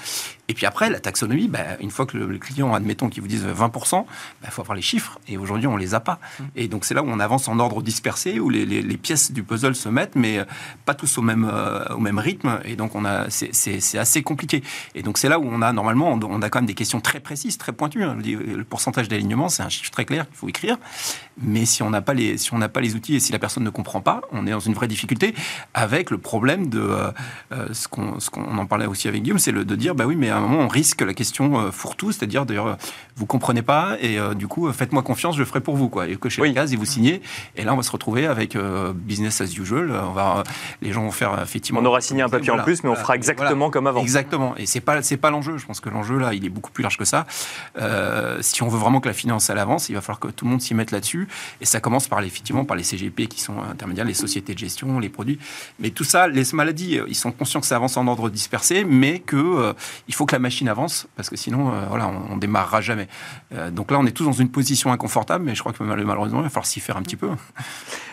Et 0.49 0.55
puis 0.55 0.65
après, 0.65 0.89
la 0.89 1.01
taxonomie, 1.01 1.49
bah, 1.49 1.61
une 1.81 1.91
fois 1.91 2.07
que 2.07 2.17
le, 2.17 2.39
client, 2.39 2.75
admettons 2.75 3.11
qu'il 3.11 3.21
vous 3.23 3.29
dise 3.29 3.45
20%, 3.45 4.05
il 4.05 4.43
bah, 4.43 4.49
faut 4.51 4.63
avoir 4.63 4.77
les 4.77 4.83
chiffres, 4.83 5.19
et 5.29 5.37
aujourd'hui, 5.37 5.67
on 5.67 5.77
les 5.77 5.95
a 5.95 6.01
pas. 6.01 6.19
Mmh. 6.39 6.45
Et 6.57 6.69
donc 6.69 6.85
c'est 6.87 6.95
là 6.95 7.03
où 7.03 7.09
on 7.09 7.21
avance 7.21 7.49
en 7.49 7.59
ordre 7.59 7.83
dispersé, 7.83 8.41
où 8.41 8.49
les 8.49 8.62
les, 8.65 8.97
pièces 8.97 9.33
du 9.33 9.43
puzzle 9.43 9.75
se 9.75 9.89
mettent, 9.89 10.17
mais 10.17 10.39
euh, 10.39 10.45
pas 10.85 10.95
tous 10.95 11.19
au 11.19 11.23
même, 11.23 11.49
euh, 11.53 11.85
au 11.95 11.99
même 11.99 12.19
rythme. 12.19 12.61
Et 12.65 12.77
donc, 12.77 12.95
on 12.95 13.05
a, 13.05 13.27
c'est, 13.31 13.99
assez 13.99 14.23
compliqué. 14.23 14.63
Et 14.95 15.03
donc, 15.03 15.19
c'est 15.19 15.29
là 15.29 15.39
où 15.39 15.47
on 15.47 15.63
a, 15.63 15.73
normalement, 15.73 16.11
on 16.13 16.43
a 16.43 16.51
quand 16.51 16.61
même 16.61 16.67
des 16.67 16.75
questions 16.75 17.01
très 17.01 17.21
précises, 17.21 17.59
très 17.59 17.73
pointues. 17.73 18.05
Hein. 18.05 18.17
Le 18.23 18.65
pourcentage 18.65 19.09
d'alignement, 19.09 19.49
c'est 19.49 19.63
un 19.63 19.69
chiffre 19.69 19.91
très 19.91 20.05
clair 20.05 20.27
qu'il 20.27 20.37
faut 20.37 20.49
écrire. 20.49 20.79
Mais 21.41 21.65
si 21.65 21.83
on 21.83 21.91
n'a 21.91 22.03
pas, 22.03 22.15
les, 22.15 22.39
si 22.39 22.53
on 22.55 22.61
pas 22.61 22.81
les 22.81 22.95
outils 22.95 23.17
et 23.17 23.21
si 23.21 23.33
la 23.33 23.39
personne 23.39 23.65
ne 23.65 23.71
comprend 23.71 24.01
pas, 24.01 24.21
on 24.33 24.47
est 24.47 24.51
dans 24.51 24.61
une 24.61 24.75
vraie 24.75 24.89
difficulté 24.89 25.35
avec 25.75 26.11
le 26.11 26.19
problème 26.19 26.69
de 26.69 26.81
euh, 26.81 27.13
ce, 27.73 27.89
qu'on, 27.89 28.21
ce 28.21 28.31
qu'on 28.31 28.59
en 28.59 28.67
parlait 28.67 28.87
aussi 28.87 29.09
avec 29.09 29.23
Guillaume, 29.23 29.39
c'est 29.39 29.53
le, 29.53 29.65
de 29.65 29.75
dire, 29.77 29.95
bah 29.95 30.05
oui, 30.07 30.17
mais 30.17 30.31
à 30.31 30.39
un 30.39 30.41
moment, 30.41 30.61
on 30.61 30.69
risque 30.69 31.01
la 31.01 31.15
question 31.15 31.71
fourre-tout, 31.73 32.13
c'est-à-dire, 32.13 32.47
d'ailleurs, 32.47 32.77
vous 33.17 33.27
comprenez 33.27 33.63
pas 33.63 33.97
et 34.01 34.19
du 34.35 34.47
coup, 34.47 34.71
faites-moi 34.73 35.03
confiance, 35.03 35.35
je 35.35 35.41
le 35.41 35.47
ferai 35.47 35.61
pour 35.61 35.77
vous. 35.77 35.89
Quoi. 35.89 36.09
Et 36.09 36.17
que 36.17 36.29
chez 36.29 36.41
oui. 36.41 36.55
et 36.57 36.77
vous 36.77 36.85
signez. 36.85 37.21
Et 37.57 37.65
là, 37.65 37.75
on 37.75 37.77
va 37.77 37.83
se 37.83 37.91
retrouver 37.91 38.27
avec 38.27 38.57
euh, 38.57 38.93
business 38.95 39.41
as 39.41 39.53
usual. 39.57 39.91
On 39.91 40.13
va, 40.13 40.43
les 40.81 40.93
gens 40.93 41.03
vont 41.03 41.11
faire 41.11 41.39
effectivement. 41.43 41.81
On 41.81 41.85
aura 41.85 42.01
signé 42.01 42.23
un 42.23 42.29
papier 42.29 42.51
en 42.51 42.63
plus, 42.63 42.83
mais 42.83 42.91
on 42.91 42.95
fera 42.95 43.15
exactement 43.17 43.71
comme 43.71 43.87
avant. 43.87 44.01
Exactement. 44.01 44.55
Et 44.57 44.67
c'est 44.67 44.81
pas 44.81 45.03
c'est 45.03 45.17
pas 45.17 45.31
l'enjeu. 45.31 45.59
Je 45.59 45.67
pense 45.67 45.81
que 45.81 45.89
l'enjeu 45.89 46.19
là, 46.19 46.35
il 46.35 46.45
est 46.45 46.51
beaucoup 46.51 46.71
plus 46.71 46.83
large 46.83 46.97
que 46.97 47.05
ça. 47.05 47.27
Euh, 47.79 48.39
si 48.41 48.63
on 48.63 48.69
veut 48.69 48.79
vraiment 48.79 49.01
que 49.01 49.09
la 49.09 49.15
finance 49.15 49.51
elle 49.51 49.59
avance, 49.59 49.89
il 49.89 49.95
va 49.95 50.01
falloir 50.01 50.21
que 50.21 50.29
tout 50.29 50.45
le 50.45 50.51
monde 50.51 50.63
s'y 50.63 50.75
mette 50.75 50.91
là-dessus. 50.91 51.22
Et 51.61 51.65
ça 51.65 51.81
commence 51.81 52.09
par 52.09 52.23
effectivement 52.23 52.65
par 52.65 52.77
les 52.77 52.83
CGP 52.83 53.27
qui 53.27 53.41
sont 53.41 53.59
intermédiaires, 53.61 54.05
les 54.05 54.15
sociétés 54.15 54.55
de 54.55 54.59
gestion, 54.59 54.99
les 54.99 55.09
produits. 55.09 55.39
Mais 55.79 55.91
tout 55.91 56.05
ça, 56.05 56.29
les 56.29 56.45
maladies, 56.53 57.01
ils 57.09 57.15
sont 57.15 57.33
conscients 57.33 57.61
que 57.61 57.67
ça 57.67 57.77
avance 57.77 57.97
en 57.97 58.07
ordre 58.07 58.31
dispersé, 58.31 58.85
mais 58.85 59.19
que 59.19 59.37
euh, 59.37 59.73
il 60.09 60.15
faut 60.15 60.27
que 60.27 60.35
la 60.35 60.39
machine 60.39 60.69
avance 60.69 61.07
parce 61.17 61.31
que 61.31 61.37
sinon, 61.37 61.73
voilà, 61.89 62.09
on, 62.09 62.33
on, 62.33 62.37
démarrera 62.37 62.81
jamais. 62.81 63.09
donc 63.71 63.91
là, 63.91 63.99
on 63.99 64.07
est 64.07 64.13
tous 64.13 64.25
dans 64.25 64.33
une 64.33 64.51
position 64.51 64.93
inconfortable, 64.93 65.45
mais 65.45 65.55
je 65.55 65.61
crois 65.61 65.73
que 65.73 65.83
malheureusement, 65.83 66.41
il 66.41 66.45
va 66.45 66.49
falloir 66.49 66.67
s'y 66.67 66.81
faire 66.81 66.97
un 66.97 67.03
petit 67.03 67.17
peu. 67.17 67.29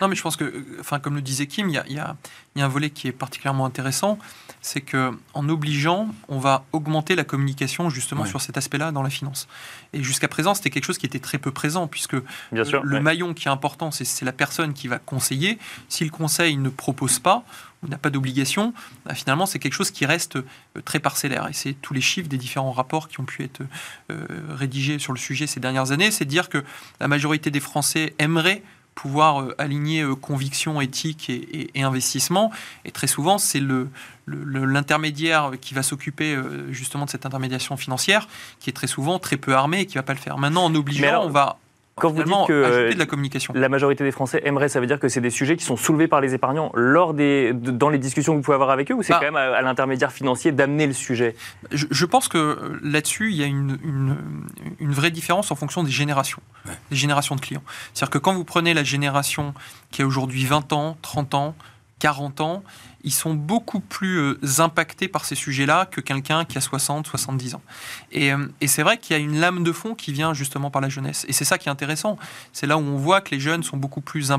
Non, 0.00 0.08
mais 0.08 0.14
je 0.14 0.22
pense 0.22 0.36
que, 0.36 0.64
enfin, 0.80 0.98
comme 0.98 1.14
le 1.14 1.22
disait 1.22 1.46
Kim, 1.46 1.68
il 1.68 1.74
y 1.74 1.98
a, 1.98 2.16
un 2.56 2.68
volet 2.68 2.90
qui 2.90 3.08
est 3.08 3.12
particulièrement 3.12 3.64
intéressant, 3.64 4.18
c'est 4.60 4.80
que 4.80 5.12
en 5.34 5.48
obligeant, 5.48 6.08
on 6.28 6.38
va 6.38 6.64
augmenter 6.72 7.14
la 7.14 7.24
communication 7.24 7.90
justement 7.90 8.24
sur 8.24 8.40
cet 8.40 8.56
aspect-là 8.56 8.92
dans 8.92 9.02
la 9.02 9.10
finance. 9.10 9.48
Et 9.92 10.02
jusqu'à 10.02 10.28
présent, 10.28 10.54
c'était 10.54 10.70
quelque 10.70 10.84
chose 10.84 10.98
qui 10.98 11.06
était 11.06 11.20
très 11.20 11.38
peu 11.38 11.52
présent, 11.52 11.86
puisque 11.86 12.16
le 12.52 13.00
maillon 13.00 13.34
qui 13.34 13.48
est 13.48 13.50
important, 13.50 13.90
c'est 13.90 14.24
la 14.24 14.32
personne 14.32 14.74
qui 14.74 14.88
va 14.88 14.98
conseiller. 14.98 15.58
Si 15.88 16.04
le 16.04 16.10
conseil 16.10 16.56
ne 16.56 16.68
propose 16.68 17.18
pas, 17.18 17.44
ou 17.82 17.88
n'a 17.88 17.96
pas 17.96 18.10
d'obligation, 18.10 18.74
bah, 19.06 19.14
finalement, 19.14 19.46
c'est 19.46 19.58
quelque 19.58 19.72
chose 19.72 19.90
qui 19.90 20.04
reste 20.04 20.36
euh, 20.36 20.42
très 20.84 20.98
parcellaire. 20.98 21.48
Et 21.48 21.54
c'est 21.54 21.72
tous 21.72 21.94
les 21.94 22.00
chiffres 22.00 22.28
des 22.28 22.36
différents 22.36 22.72
rapports 22.72 23.08
qui 23.08 23.20
ont 23.20 23.24
pu 23.24 23.42
être 23.42 23.62
euh, 24.10 24.26
rédigés 24.50 24.98
sur 24.98 25.14
le 25.14 25.18
sujet 25.18 25.46
ces 25.46 25.60
dernières 25.60 25.90
années, 25.90 26.10
c'est 26.10 26.26
de 26.26 26.30
dire 26.30 26.48
que 26.48 26.62
la 27.00 27.08
majorité 27.08 27.50
des 27.50 27.60
Français 27.60 28.14
aimeraient 28.18 28.62
pouvoir 29.00 29.40
euh, 29.40 29.54
aligner 29.56 30.02
euh, 30.02 30.14
conviction, 30.14 30.78
éthique 30.82 31.30
et, 31.30 31.70
investissement. 31.82 32.52
Et 32.84 32.90
très 32.90 33.06
souvent, 33.06 33.38
c'est 33.38 33.60
le, 33.60 33.88
l'intermédiaire 34.26 35.52
qui 35.58 35.72
va 35.72 35.82
s'occuper 35.82 36.34
euh, 36.34 36.70
justement 36.70 37.06
de 37.06 37.10
cette 37.10 37.24
intermédiation 37.24 37.78
financière, 37.78 38.28
qui 38.58 38.68
est 38.68 38.74
très 38.74 38.86
souvent 38.86 39.18
très 39.18 39.38
peu 39.38 39.54
armé 39.54 39.80
et 39.80 39.86
qui 39.86 39.96
ne 39.96 40.00
va 40.00 40.02
pas 40.02 40.12
le 40.12 40.18
faire. 40.18 40.36
Maintenant, 40.36 40.64
en 40.64 40.74
obligeant, 40.74 41.24
on 41.24 41.30
va 41.30 41.58
quand 42.00 42.10
vous 42.10 42.22
dites 42.22 42.46
que 42.46 42.92
la, 42.96 43.06
communication. 43.06 43.52
la 43.56 43.68
majorité 43.68 44.04
des 44.04 44.10
Français 44.10 44.42
aimeraient, 44.44 44.68
ça 44.68 44.80
veut 44.80 44.86
dire 44.86 44.98
que 44.98 45.08
c'est 45.08 45.20
des 45.20 45.30
sujets 45.30 45.56
qui 45.56 45.64
sont 45.64 45.76
soulevés 45.76 46.08
par 46.08 46.20
les 46.20 46.34
épargnants 46.34 46.70
lors 46.74 47.14
des, 47.14 47.52
dans 47.52 47.88
les 47.88 47.98
discussions 47.98 48.32
que 48.32 48.38
vous 48.38 48.42
pouvez 48.42 48.54
avoir 48.54 48.70
avec 48.70 48.90
eux 48.90 48.94
ou 48.94 49.02
c'est 49.02 49.12
bah. 49.12 49.20
quand 49.20 49.26
même 49.26 49.36
à, 49.36 49.60
l'intermédiaire 49.62 50.12
financier 50.12 50.52
d'amener 50.52 50.86
le 50.86 50.92
sujet? 50.92 51.34
Je, 51.70 52.04
pense 52.04 52.28
que 52.28 52.78
là-dessus, 52.82 53.30
il 53.30 53.36
y 53.36 53.42
a 53.42 53.46
une, 53.46 53.78
une, 54.80 54.92
vraie 54.92 55.10
différence 55.10 55.50
en 55.50 55.54
fonction 55.54 55.82
des 55.82 55.90
générations, 55.90 56.42
des 56.90 56.96
générations 56.96 57.36
de 57.36 57.40
clients. 57.40 57.62
C'est-à-dire 57.94 58.10
que 58.10 58.18
quand 58.18 58.34
vous 58.34 58.44
prenez 58.44 58.74
la 58.74 58.84
génération 58.84 59.54
qui 59.90 60.02
a 60.02 60.06
aujourd'hui 60.06 60.44
20 60.44 60.72
ans, 60.72 60.96
30 61.02 61.34
ans, 61.34 61.54
40 62.00 62.40
ans, 62.40 62.64
ils 63.04 63.12
sont 63.12 63.34
beaucoup 63.34 63.80
plus 63.80 64.18
euh, 64.18 64.38
impactés 64.58 65.08
par 65.08 65.24
ces 65.24 65.34
sujets-là 65.34 65.86
que 65.86 66.00
quelqu'un 66.00 66.44
qui 66.44 66.58
a 66.58 66.60
60, 66.60 67.06
70 67.06 67.54
ans. 67.54 67.62
Euh, 68.16 68.46
et, 68.60 68.66
c'est 68.66 68.82
vrai 68.82 68.98
qu'il 68.98 69.16
y 69.16 69.18
a 69.18 69.22
une 69.22 69.38
lame 69.38 69.62
de 69.62 69.72
fond 69.72 69.94
qui 69.94 70.12
vient 70.12 70.34
justement 70.34 70.70
par 70.70 70.82
la 70.82 70.88
jeunesse. 70.88 71.24
Et 71.28 71.32
c'est 71.32 71.44
ça 71.44 71.58
qui 71.58 71.68
est 71.68 71.72
intéressant. 71.72 72.18
C'est 72.52 72.66
là 72.66 72.76
où 72.76 72.80
on 72.80 72.96
voit 72.96 73.20
que 73.20 73.34
les 73.34 73.40
jeunes 73.40 73.62
sont 73.62 73.76
beaucoup 73.76 74.00
plus 74.00 74.32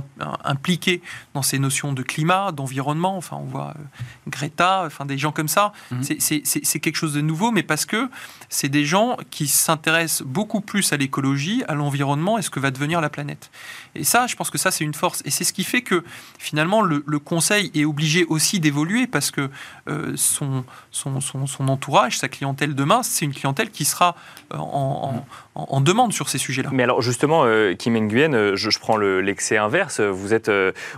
impliqués 0.43 1.01
dans 1.33 1.41
ces 1.41 1.59
notions 1.59 1.93
de 1.93 2.03
climat, 2.03 2.51
d'environnement. 2.51 3.17
Enfin, 3.17 3.37
on 3.39 3.45
voit 3.45 3.73
euh, 3.77 3.83
Greta, 4.27 4.83
enfin 4.85 5.05
des 5.05 5.17
gens 5.17 5.31
comme 5.31 5.47
ça. 5.47 5.73
Mhm. 5.91 6.03
C'est 6.03 6.79
quelque 6.79 6.95
chose 6.97 7.13
de 7.13 7.21
nouveau, 7.21 7.51
mais 7.51 7.63
parce 7.63 7.85
que 7.85 8.09
c'est 8.49 8.69
des 8.69 8.85
gens 8.85 9.17
qui 9.31 9.47
s'intéressent 9.47 10.23
beaucoup 10.23 10.61
plus 10.61 10.93
à 10.93 10.97
l'écologie, 10.97 11.63
à 11.67 11.73
l'environnement 11.73 12.37
et 12.37 12.41
ce 12.41 12.49
que 12.49 12.59
va 12.59 12.71
devenir 12.71 13.01
la 13.01 13.09
planète. 13.09 13.49
Et 13.95 14.03
ça, 14.03 14.27
je 14.27 14.35
pense 14.35 14.49
que 14.49 14.57
ça, 14.57 14.71
c'est 14.71 14.83
une 14.83 14.93
force. 14.93 15.21
Et 15.25 15.31
c'est 15.31 15.43
ce 15.43 15.53
qui 15.53 15.63
fait 15.63 15.81
que 15.81 16.03
finalement, 16.37 16.81
le, 16.81 17.03
le 17.05 17.19
conseil 17.19 17.71
est 17.73 17.85
obligé 17.85 18.25
aussi 18.25 18.50
d'évoluer 18.59 19.07
parce 19.07 19.31
que 19.31 19.49
euh, 19.89 20.13
son, 20.15 20.63
son, 20.91 21.19
son, 21.21 21.67
entourage, 21.67 22.17
sa 22.17 22.27
clientèle 22.27 22.75
demain, 22.75 23.03
c'est 23.03 23.25
une 23.25 23.33
clientèle 23.33 23.69
qui 23.69 23.85
sera 23.85 24.15
euh, 24.53 24.57
en, 24.57 25.25
en, 25.55 25.81
demande 25.81 26.13
sur 26.13 26.29
ces 26.29 26.37
sujets-là. 26.37 26.69
Mais 26.71 26.83
alors 26.83 27.01
justement, 27.01 27.43
euh, 27.45 27.73
Kim 27.73 27.97
Nguyen, 27.97 28.55
je, 28.55 28.79
prends 28.79 28.97
l'excès 28.97 29.57
inverse. 29.57 29.99
Vous 29.99 30.33
êtes, 30.33 30.51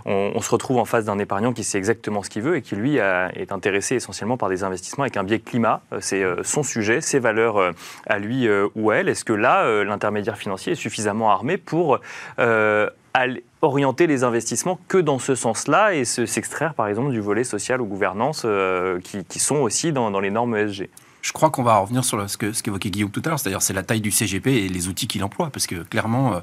on, 0.04 0.40
se 0.40 0.50
retrouve 0.50 0.78
en 0.78 0.84
face 0.84 1.04
d'un 1.04 1.18
épargnant 1.18 1.52
qui 1.52 1.64
sait 1.64 1.78
exactement 1.78 2.22
ce 2.22 2.30
qu'il 2.30 2.42
veut 2.42 2.56
et 2.56 2.62
qui 2.62 2.76
lui 2.76 2.96
est 2.96 3.52
intéressé 3.52 3.96
essentiellement 3.96 4.36
par 4.36 4.48
des 4.48 4.64
investissements 4.64 5.04
avec 5.04 5.16
un 5.16 5.24
biais 5.24 5.40
climat. 5.40 5.82
C'est 6.00 6.24
son 6.42 6.62
sujet, 6.62 7.00
ses 7.00 7.18
valeurs 7.18 7.72
à 8.06 8.18
lui 8.18 8.48
ou 8.74 8.90
à 8.90 8.96
elle. 8.96 9.08
Est-ce 9.08 9.24
que 9.24 9.32
là, 9.32 9.84
l'intermédiaire 9.84 10.38
financier 10.38 10.72
est 10.72 10.76
suffisamment 10.76 11.30
armé 11.30 11.56
pour 11.56 12.00
orienter 13.64 14.06
les 14.06 14.24
investissements 14.24 14.78
que 14.88 14.98
dans 14.98 15.18
ce 15.18 15.34
sens-là 15.34 15.94
et 15.94 16.04
s'extraire 16.04 16.74
par 16.74 16.86
exemple 16.86 17.10
du 17.10 17.20
volet 17.20 17.44
social 17.44 17.80
ou 17.80 17.86
gouvernance 17.86 18.42
euh, 18.44 19.00
qui, 19.00 19.38
sont 19.38 19.56
aussi 19.56 19.92
dans, 19.92 20.10
dans 20.10 20.20
les 20.20 20.30
normes 20.30 20.56
ESG 20.56 20.88
je 21.24 21.32
crois 21.32 21.48
qu'on 21.48 21.62
va 21.62 21.78
revenir 21.78 22.04
sur 22.04 22.28
ce 22.28 22.36
qu'évoquait 22.36 22.90
Guillaume 22.90 23.10
tout 23.10 23.22
à 23.24 23.30
l'heure, 23.30 23.40
c'est-à-dire 23.40 23.62
c'est 23.62 23.72
la 23.72 23.82
taille 23.82 24.02
du 24.02 24.10
CGP 24.10 24.46
et 24.46 24.68
les 24.68 24.88
outils 24.88 25.06
qu'il 25.06 25.24
emploie, 25.24 25.48
parce 25.48 25.66
que 25.66 25.76
clairement, 25.76 26.34
euh, 26.34 26.40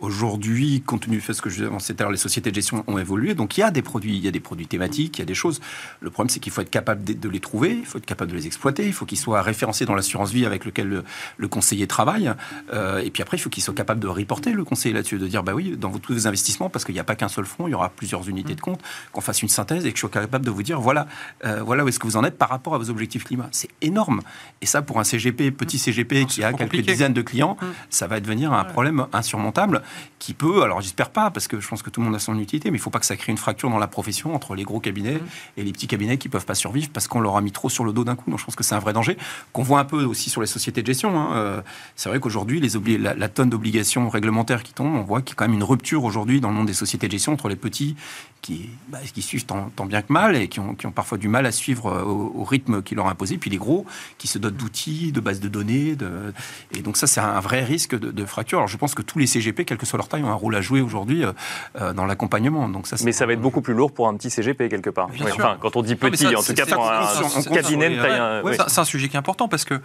aujourd'hui, 0.00 0.82
compte 0.84 1.02
tenu 1.02 1.16
du 1.16 1.22
fait 1.22 1.40
que 1.40 1.48
je 1.48 1.54
disais 1.54 1.68
avant, 1.68 2.10
les 2.10 2.16
sociétés 2.16 2.50
de 2.50 2.54
gestion 2.56 2.82
ont 2.88 2.98
évolué, 2.98 3.34
donc 3.34 3.56
il 3.56 3.60
y 3.60 3.62
a 3.62 3.70
des 3.70 3.80
produits, 3.80 4.16
il 4.16 4.24
y 4.24 4.26
a 4.26 4.32
des 4.32 4.40
produits 4.40 4.66
thématiques, 4.66 5.18
il 5.18 5.20
y 5.20 5.22
a 5.22 5.24
des 5.24 5.34
choses. 5.34 5.60
Le 6.00 6.10
problème, 6.10 6.30
c'est 6.30 6.40
qu'il 6.40 6.50
faut 6.50 6.62
être 6.62 6.70
capable 6.70 7.04
de, 7.04 7.28
les 7.28 7.38
trouver, 7.38 7.76
il 7.78 7.86
faut 7.86 7.98
être 7.98 8.06
capable 8.06 8.32
de 8.32 8.36
les 8.36 8.48
exploiter, 8.48 8.84
il 8.84 8.92
faut 8.92 9.06
qu'ils 9.06 9.18
soient 9.18 9.40
référencés 9.40 9.86
dans 9.86 9.94
l'assurance 9.94 10.32
vie 10.32 10.46
avec 10.46 10.64
lequel 10.64 11.04
le, 11.38 11.48
conseiller 11.48 11.86
travaille, 11.86 12.32
euh, 12.72 12.98
et 12.98 13.10
puis 13.10 13.22
après, 13.22 13.36
il 13.36 13.40
faut 13.40 13.50
qu'il 13.50 13.62
soit 13.62 13.72
capable 13.72 14.00
de 14.00 14.08
reporter 14.08 14.52
le 14.52 14.64
conseiller 14.64 14.96
là-dessus, 14.96 15.18
de 15.18 15.28
dire, 15.28 15.44
bah 15.44 15.54
oui, 15.54 15.76
dans 15.76 15.92
tous 15.92 16.12
vos 16.12 16.26
investissements, 16.26 16.70
parce 16.70 16.84
qu'il 16.84 16.94
n'y 16.94 17.00
a 17.00 17.04
pas 17.04 17.14
qu'un 17.14 17.28
seul 17.28 17.44
fonds, 17.44 17.68
il 17.68 17.70
y 17.70 17.74
aura 17.74 17.88
plusieurs 17.88 18.28
unités 18.28 18.56
de 18.56 18.60
compte, 18.60 18.80
qu'on 19.12 19.20
fasse 19.20 19.42
une 19.42 19.48
synthèse 19.48 19.86
et 19.86 19.92
que 19.92 19.96
je 19.96 20.00
sois 20.00 20.10
capable 20.10 20.44
de 20.44 20.50
vous 20.50 20.64
dire, 20.64 20.80
voilà, 20.80 21.06
euh, 21.44 21.62
voilà 21.62 21.84
où 21.84 21.88
est-ce 21.88 22.00
que 22.00 22.06
vous 22.08 22.16
en 22.16 22.24
êtes 22.24 22.36
par 22.36 22.48
rapport 22.48 22.74
à 22.74 22.78
vos 22.78 22.90
objectifs 22.90 23.22
climat. 23.22 23.48
C'est 23.52 23.70
énorme. 23.80 24.22
Et 24.60 24.66
ça, 24.66 24.82
pour 24.82 24.98
un 24.98 25.04
CGP, 25.04 25.50
petit 25.50 25.78
CGP 25.78 26.24
qui 26.26 26.42
a 26.42 26.52
quelques 26.52 26.80
dizaines 26.80 27.12
de 27.12 27.22
clients, 27.22 27.56
mm. 27.60 27.66
ça 27.90 28.06
va 28.06 28.20
devenir 28.20 28.52
un 28.52 28.64
problème 28.64 29.06
insurmontable 29.12 29.82
qui 30.18 30.32
peut, 30.32 30.62
alors 30.62 30.80
j'espère 30.80 31.10
pas, 31.10 31.30
parce 31.30 31.48
que 31.48 31.60
je 31.60 31.68
pense 31.68 31.82
que 31.82 31.90
tout 31.90 32.00
le 32.00 32.06
monde 32.06 32.16
a 32.16 32.18
son 32.18 32.38
utilité, 32.38 32.70
mais 32.70 32.78
il 32.78 32.80
ne 32.80 32.82
faut 32.82 32.90
pas 32.90 32.98
que 32.98 33.06
ça 33.06 33.16
crée 33.16 33.30
une 33.30 33.38
fracture 33.38 33.68
dans 33.68 33.78
la 33.78 33.88
profession 33.88 34.34
entre 34.34 34.54
les 34.54 34.62
gros 34.62 34.80
cabinets 34.80 35.16
mm. 35.16 35.58
et 35.58 35.64
les 35.64 35.72
petits 35.72 35.86
cabinets 35.86 36.16
qui 36.16 36.28
ne 36.28 36.32
peuvent 36.32 36.46
pas 36.46 36.54
survivre 36.54 36.88
parce 36.92 37.08
qu'on 37.08 37.20
leur 37.20 37.36
a 37.36 37.42
mis 37.42 37.52
trop 37.52 37.68
sur 37.68 37.84
le 37.84 37.92
dos 37.92 38.04
d'un 38.04 38.14
coup. 38.14 38.30
Donc 38.30 38.38
je 38.38 38.44
pense 38.44 38.56
que 38.56 38.64
c'est 38.64 38.74
un 38.74 38.78
vrai 38.80 38.92
danger 38.92 39.16
qu'on 39.52 39.62
voit 39.62 39.80
un 39.80 39.84
peu 39.84 40.04
aussi 40.04 40.30
sur 40.30 40.40
les 40.40 40.46
sociétés 40.46 40.82
de 40.82 40.86
gestion. 40.86 41.18
Hein. 41.18 41.36
Euh, 41.36 41.60
c'est 41.96 42.08
vrai 42.08 42.20
qu'aujourd'hui, 42.20 42.60
les 42.60 42.98
la, 42.98 43.14
la, 43.14 43.28
tonne 43.28 43.50
d'obligations 43.50 44.08
réglementaires 44.08 44.62
qui 44.62 44.72
tombent, 44.72 44.94
on 44.94 45.02
voit 45.02 45.22
qu'il 45.22 45.30
y 45.30 45.32
a 45.32 45.36
quand 45.36 45.44
même 45.44 45.54
une 45.54 45.64
rupture 45.64 46.04
aujourd'hui 46.04 46.40
dans 46.40 46.48
le 46.48 46.54
monde 46.54 46.66
des 46.66 46.74
sociétés 46.74 47.06
de 47.06 47.12
gestion 47.12 47.32
entre 47.32 47.48
les 47.48 47.56
petits 47.56 47.96
qui, 48.44 48.68
bah, 48.88 48.98
qui 49.14 49.22
suivent 49.22 49.46
tant, 49.46 49.70
bien 49.86 50.02
que 50.02 50.12
mal 50.12 50.36
et 50.36 50.48
qui 50.48 50.60
ont, 50.60 50.74
qui 50.74 50.86
ont, 50.86 50.92
parfois 50.92 51.16
du 51.16 51.28
mal 51.28 51.46
à 51.46 51.52
suivre 51.52 51.86
euh, 51.86 52.02
au, 52.02 52.44
rythme 52.44 52.82
qui 52.82 52.94
leur 52.94 53.06
est 53.06 53.10
imposé, 53.10 53.38
puis 53.38 53.48
les 53.48 53.56
gros 53.56 53.86
qui 54.18 54.28
se 54.28 54.38
dotent 54.38 54.56
d'outils, 54.56 55.12
de 55.12 55.20
bases 55.20 55.40
de 55.40 55.48
données. 55.48 55.96
De... 55.96 56.32
Et 56.72 56.82
donc 56.82 56.96
ça, 56.96 57.06
c'est 57.06 57.20
un 57.20 57.40
vrai 57.40 57.64
risque 57.64 57.98
de, 57.98 58.24
fracture. 58.24 58.58
Alors 58.58 58.68
je 58.68 58.76
pense 58.76 58.94
que 58.94 59.02
tous 59.02 59.18
les 59.18 59.26
CGP, 59.26 59.64
quelle 59.64 59.78
que 59.78 59.86
soit 59.86 59.96
leur 59.96 60.08
taille, 60.08 60.22
ont 60.22 60.30
un 60.30 60.34
rôle 60.34 60.54
à 60.56 60.60
jouer 60.60 60.80
aujourd'hui 60.80 61.24
euh, 61.24 61.32
euh, 61.80 61.92
dans 61.92 62.06
l'accompagnement. 62.06 62.68
Donc 62.68 62.86
ça, 62.86 62.96
Mais 63.04 63.12
ça 63.12 63.26
va 63.26 63.34
être 63.34 63.40
beaucoup 63.40 63.60
plus 63.60 63.74
lourd 63.74 63.92
pour 63.92 64.08
un 64.08 64.16
petit 64.16 64.30
CGP 64.30 64.68
quelque 64.68 64.90
part. 64.90 65.08
enfin, 65.22 65.56
quand 65.60 65.76
on 65.76 65.82
dit 65.82 65.96
petit, 65.96 66.26
en 66.34 66.42
tout 66.42 66.54
cas 66.54 66.66
pour 66.66 66.90
un, 66.90 67.42
cabinet 67.52 67.90
de 67.90 68.00
taille... 68.00 68.56
C'est 68.68 68.80
un 68.80 68.84
sujet 68.84 69.08
qui 69.08 69.16
est 69.16 69.18
important 69.18 69.48
parce 69.48 69.64
que 69.64 69.80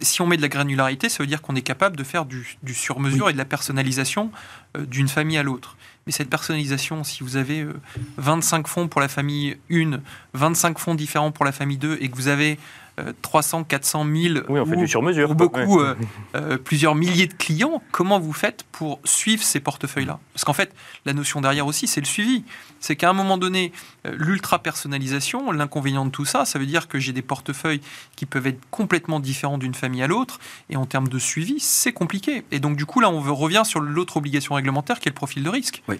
si 0.00 0.20
on 0.20 0.26
met 0.26 0.36
de 0.36 0.42
la 0.42 0.48
granularité, 0.48 1.08
ça 1.08 1.22
veut 1.22 1.26
dire 1.26 1.42
qu'on 1.42 1.54
est 1.54 1.62
capable 1.62 1.96
de 1.96 2.04
faire 2.04 2.24
du, 2.24 2.56
du 2.62 2.74
sur-mesure 2.74 3.30
et 3.30 3.32
de 3.32 3.38
la 3.38 3.44
personnalisation 3.44 4.30
d'une 4.78 5.08
famille 5.08 5.38
à 5.38 5.42
l'autre. 5.42 5.76
Mais 6.06 6.12
cette 6.12 6.30
personnalisation, 6.30 7.04
si 7.04 7.22
vous 7.22 7.36
avez 7.36 7.66
25 8.16 8.66
euh, 8.66 8.68
fonds 8.68 8.88
pour 8.88 9.00
la 9.00 9.08
famille 9.08 9.56
1, 9.70 10.00
25 10.34 10.78
fonds 10.78 10.94
différents 10.94 11.30
pour 11.30 11.44
la 11.44 11.52
famille 11.52 11.78
2, 11.78 11.98
et 12.00 12.08
que 12.08 12.16
vous 12.16 12.28
avez 12.28 12.58
300, 13.22 13.64
400 13.64 14.04
000 14.04 14.34
oui, 14.48 14.60
on 14.60 14.66
fait 14.66 14.76
du 14.76 14.86
sur 14.86 15.02
mesure. 15.02 15.30
ou 15.30 15.34
beaucoup, 15.34 15.80
euh, 15.80 15.94
euh, 16.34 16.58
plusieurs 16.58 16.94
milliers 16.94 17.26
de 17.26 17.32
clients, 17.32 17.82
comment 17.90 18.20
vous 18.20 18.32
faites 18.32 18.64
pour 18.70 19.00
suivre 19.04 19.42
ces 19.42 19.60
portefeuilles-là? 19.60 20.18
Parce 20.34 20.44
qu'en 20.44 20.52
fait, 20.52 20.74
la 21.06 21.12
notion 21.12 21.40
derrière 21.40 21.66
aussi, 21.66 21.86
c'est 21.86 22.00
le 22.00 22.06
suivi. 22.06 22.44
C'est 22.80 22.96
qu'à 22.96 23.08
un 23.08 23.12
moment 23.12 23.38
donné, 23.38 23.72
euh, 24.06 24.14
l'ultra-personnalisation, 24.18 25.52
l'inconvénient 25.52 26.04
de 26.04 26.10
tout 26.10 26.24
ça, 26.24 26.44
ça 26.44 26.58
veut 26.58 26.66
dire 26.66 26.88
que 26.88 26.98
j'ai 26.98 27.12
des 27.12 27.22
portefeuilles 27.22 27.80
qui 28.16 28.26
peuvent 28.26 28.46
être 28.46 28.60
complètement 28.70 29.20
différents 29.20 29.58
d'une 29.58 29.74
famille 29.74 30.02
à 30.02 30.06
l'autre, 30.06 30.38
et 30.68 30.76
en 30.76 30.84
termes 30.84 31.08
de 31.08 31.18
suivi, 31.18 31.60
c'est 31.60 31.92
compliqué. 31.92 32.44
Et 32.50 32.60
donc, 32.60 32.76
du 32.76 32.84
coup, 32.84 33.00
là, 33.00 33.10
on 33.10 33.20
revient 33.34 33.62
sur 33.64 33.80
l'autre 33.80 34.18
obligation 34.18 34.54
réglementaire 34.54 35.00
qui 35.00 35.08
est 35.08 35.12
le 35.12 35.14
profil 35.14 35.42
de 35.42 35.48
risque. 35.48 35.82
Oui. 35.88 35.98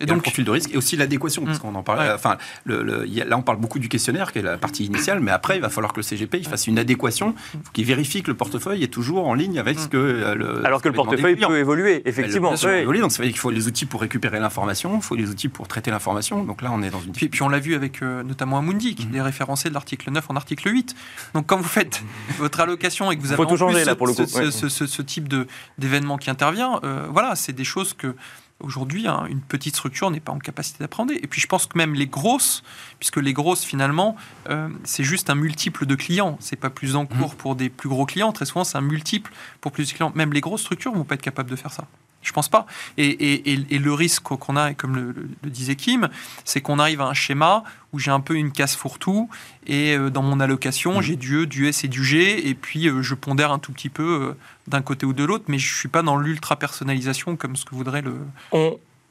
Et 0.00 0.06
donc, 0.06 0.16
le 0.16 0.22
profil 0.22 0.44
de 0.44 0.50
risque 0.50 0.70
et 0.72 0.76
aussi 0.76 0.96
l'adéquation, 0.96 1.44
parce 1.44 1.58
mm. 1.58 1.60
qu'on 1.60 1.74
en 1.74 1.82
parlait. 1.82 2.10
Enfin, 2.12 2.38
le, 2.64 2.82
là, 3.04 3.36
on 3.36 3.42
parle 3.42 3.58
beaucoup 3.58 3.78
du 3.78 3.88
questionnaire, 3.88 4.32
qui 4.32 4.38
est 4.38 4.42
la 4.42 4.56
partie 4.56 4.84
initiale, 4.84 5.20
mais 5.20 5.30
après, 5.30 5.56
il 5.56 5.62
va 5.62 5.68
falloir 5.68 5.92
que 5.92 5.98
le 5.98 6.02
CGP 6.02 6.38
il 6.38 6.46
fasse 6.46 6.66
une 6.66 6.78
adéquation, 6.78 7.34
qu'il 7.72 7.84
vérifie 7.84 8.22
que 8.22 8.30
le 8.30 8.36
portefeuille 8.36 8.82
est 8.82 8.88
toujours 8.88 9.26
en 9.26 9.34
ligne 9.34 9.58
avec 9.58 9.78
ce 9.78 9.88
que 9.88 9.96
euh, 9.96 10.34
le. 10.34 10.66
Alors 10.66 10.82
que 10.82 10.88
le 10.88 10.94
portefeuille 10.94 11.36
peut 11.36 11.58
évoluer, 11.58 12.02
effectivement. 12.06 12.54
peut 12.54 12.78
évoluer, 12.78 13.00
donc 13.00 13.12
ça 13.12 13.18
veut 13.18 13.24
dire 13.24 13.32
qu'il 13.32 13.40
faut 13.40 13.50
les 13.50 13.66
outils 13.66 13.86
pour 13.86 14.00
récupérer 14.00 14.40
l'information, 14.40 14.96
il 14.96 15.02
faut 15.02 15.16
les 15.16 15.28
outils 15.28 15.48
pour 15.48 15.68
traiter 15.68 15.90
l'information. 15.90 16.44
Donc 16.44 16.62
là, 16.62 16.70
on 16.72 16.82
est 16.82 16.90
dans 16.90 17.00
une. 17.00 17.12
Puis, 17.12 17.28
puis 17.28 17.42
on 17.42 17.48
l'a 17.48 17.58
vu 17.58 17.74
avec 17.74 18.02
euh, 18.02 18.22
notamment 18.22 18.58
Amundi, 18.58 18.94
qui 18.94 19.06
mm. 19.06 19.16
est 19.16 19.22
référencé 19.22 19.68
de 19.68 19.74
l'article 19.74 20.10
9 20.10 20.24
en 20.28 20.36
article 20.36 20.70
8. 20.70 20.94
Donc 21.34 21.46
quand 21.46 21.58
vous 21.58 21.64
faites 21.64 22.02
votre 22.38 22.60
allocation 22.60 23.10
et 23.10 23.16
que 23.16 23.22
vous 23.22 23.32
avez 23.32 23.42
en 23.42 23.46
plus 23.46 23.84
là, 23.84 23.94
pour 23.94 24.06
le 24.06 24.14
coup. 24.14 24.26
Ce, 24.26 24.68
ce, 24.68 25.02
type 25.02 25.32
d'événement 25.78 26.18
qui 26.18 26.30
intervient, 26.30 26.80
euh, 26.84 27.06
voilà, 27.10 27.34
c'est 27.34 27.52
des 27.52 27.64
choses 27.64 27.94
que 27.94 28.14
Aujourd'hui, 28.60 29.06
hein, 29.06 29.26
une 29.28 29.40
petite 29.40 29.76
structure 29.76 30.10
n'est 30.10 30.20
pas 30.20 30.32
en 30.32 30.38
capacité 30.38 30.78
d'apprendre. 30.80 31.12
Et 31.12 31.26
puis 31.26 31.40
je 31.40 31.46
pense 31.46 31.66
que 31.66 31.76
même 31.76 31.94
les 31.94 32.06
grosses, 32.06 32.62
puisque 32.98 33.16
les 33.16 33.32
grosses 33.32 33.64
finalement, 33.64 34.16
euh, 34.48 34.68
c'est 34.84 35.04
juste 35.04 35.30
un 35.30 35.34
multiple 35.34 35.86
de 35.86 35.94
clients. 35.94 36.36
C'est 36.40 36.56
pas 36.56 36.70
plus 36.70 36.96
en 36.96 37.06
cours 37.06 37.32
mmh. 37.32 37.36
pour 37.36 37.56
des 37.56 37.70
plus 37.70 37.88
gros 37.88 38.06
clients. 38.06 38.32
Très 38.32 38.44
souvent, 38.44 38.64
c'est 38.64 38.78
un 38.78 38.82
multiple 38.82 39.32
pour 39.60 39.72
plus 39.72 39.88
de 39.88 39.94
clients. 39.94 40.12
Même 40.14 40.32
les 40.32 40.40
grosses 40.40 40.62
structures 40.62 40.92
vont 40.92 41.04
pas 41.04 41.14
être 41.14 41.22
capables 41.22 41.50
de 41.50 41.56
faire 41.56 41.72
ça. 41.72 41.86
Je 42.22 42.32
pense 42.32 42.48
pas. 42.48 42.66
Et, 42.98 43.56
le 43.70 43.92
risque 43.92 44.22
qu'on 44.22 44.56
a, 44.56 44.74
comme 44.74 44.94
le, 44.94 45.14
disait 45.44 45.76
Kim, 45.76 46.08
c'est 46.44 46.60
qu'on 46.60 46.78
arrive 46.78 47.00
à 47.00 47.06
un 47.06 47.14
schéma 47.14 47.64
où 47.92 47.98
j'ai 47.98 48.10
un 48.10 48.20
peu 48.20 48.34
une 48.34 48.52
casse 48.52 48.76
fourre-tout 48.76 49.28
et 49.66 49.96
euh, 49.96 50.10
dans 50.10 50.22
mon 50.22 50.38
allocation, 50.38 50.98
mmh. 50.98 51.02
j'ai 51.02 51.16
du 51.16 51.42
E, 51.42 51.46
du 51.46 51.66
S 51.66 51.84
et 51.84 51.88
du 51.88 52.04
G 52.04 52.48
et 52.48 52.54
puis 52.54 52.88
euh, 52.88 53.02
je 53.02 53.14
pondère 53.14 53.50
un 53.50 53.58
tout 53.58 53.72
petit 53.72 53.88
peu 53.88 54.02
euh, 54.02 54.36
d'un 54.68 54.82
côté 54.82 55.06
ou 55.06 55.12
de 55.12 55.24
l'autre, 55.24 55.44
mais 55.48 55.58
je 55.58 55.74
suis 55.74 55.88
pas 55.88 56.02
dans 56.02 56.16
l'ultra 56.16 56.56
personnalisation 56.56 57.36
comme 57.36 57.56
ce 57.56 57.64
que 57.64 57.74
voudrait 57.74 58.02
le. 58.02 58.16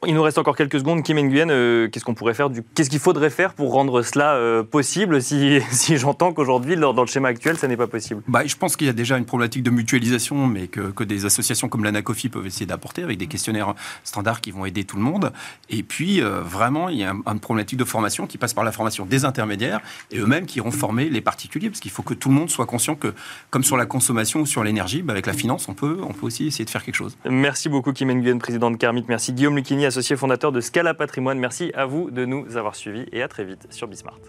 Il 0.06 0.14
nous 0.14 0.22
reste 0.22 0.38
encore 0.38 0.56
quelques 0.56 0.78
secondes. 0.78 1.02
Kim 1.02 1.18
Nguyen, 1.18 1.50
euh, 1.50 1.88
qu'est-ce 1.88 2.06
qu'on 2.06 2.14
pourrait 2.14 2.32
faire 2.32 2.48
du... 2.48 2.62
Qu'est-ce 2.74 2.88
qu'il 2.88 2.98
faudrait 2.98 3.28
faire 3.28 3.52
pour 3.52 3.72
rendre 3.72 4.00
cela 4.00 4.34
euh, 4.34 4.62
possible 4.62 5.20
si, 5.20 5.60
si 5.70 5.98
j'entends 5.98 6.32
qu'aujourd'hui, 6.32 6.74
dans, 6.76 6.92
le 6.92 7.06
schéma 7.06 7.28
actuel, 7.28 7.58
ça 7.58 7.68
n'est 7.68 7.76
pas 7.76 7.86
possible? 7.86 8.22
Bah, 8.26 8.46
Je 8.46 8.56
pense 8.56 8.76
qu'il 8.76 8.86
y 8.86 8.90
a 8.90 8.94
déjà 8.94 9.18
une 9.18 9.26
problématique 9.26 9.62
de 9.62 9.68
mutualisation, 9.68 10.46
mais 10.46 10.68
que, 10.68 10.90
que 10.90 11.04
des 11.04 11.26
associations 11.26 11.68
comme 11.68 11.84
l'ANACOFI 11.84 12.30
peuvent 12.30 12.46
essayer 12.46 12.64
d'apporter 12.64 13.02
avec 13.02 13.18
des 13.18 13.26
questionnaires 13.26 13.74
standards 14.02 14.40
qui 14.40 14.52
vont 14.52 14.64
aider 14.64 14.84
tout 14.84 14.96
le 14.96 15.02
monde. 15.02 15.32
Et 15.68 15.82
puis, 15.82 16.22
euh, 16.22 16.40
vraiment, 16.40 16.88
il 16.88 16.96
y 16.96 17.04
a 17.04 17.12
une 17.12 17.40
problématique 17.40 17.78
de 17.78 17.84
formation 17.84 18.26
qui 18.26 18.38
passe 18.38 18.54
par 18.54 18.64
la 18.64 18.72
formation 18.72 19.04
des 19.04 19.26
intermédiaires 19.26 19.80
et 20.10 20.18
eux-mêmes 20.18 20.46
qui 20.46 20.58
iront 20.58 20.70
former 20.70 21.10
les 21.10 21.20
particuliers, 21.20 21.68
parce 21.68 21.80
qu'il 21.80 21.90
faut 21.90 22.02
que 22.02 22.14
tout 22.14 22.30
le 22.30 22.34
monde 22.34 22.48
soit 22.48 22.66
conscient 22.66 22.94
que, 22.94 23.12
comme 23.50 23.64
sur 23.64 23.76
la 23.76 23.84
consommation 23.84 24.40
ou 24.40 24.46
sur 24.46 24.64
l'énergie, 24.64 25.02
bah, 25.02 25.12
avec 25.12 25.26
la 25.26 25.34
finance, 25.34 25.68
on 25.68 25.74
peut, 25.74 25.98
on 26.02 26.14
peut 26.14 26.26
aussi 26.26 26.46
essayer 26.46 26.64
de 26.64 26.70
faire 26.70 26.84
quelque 26.84 26.94
chose. 26.94 27.18
Merci 27.28 27.68
beaucoup, 27.68 27.92
Kim 27.92 28.10
Nguyen, 28.10 28.38
président 28.38 28.70
de 28.70 28.76
Carmit. 28.76 29.04
Merci, 29.06 29.34
Guillaume 29.34 29.56
Lucchini, 29.56 29.89
associé 29.90 30.14
fondateur 30.14 30.52
de 30.52 30.60
Scala 30.60 30.94
Patrimoine. 30.94 31.40
Merci 31.40 31.72
à 31.74 31.84
vous 31.84 32.12
de 32.12 32.24
nous 32.24 32.56
avoir 32.56 32.76
suivis 32.76 33.06
et 33.10 33.22
à 33.22 33.28
très 33.28 33.44
vite 33.44 33.66
sur 33.70 33.88
Bismart. 33.88 34.20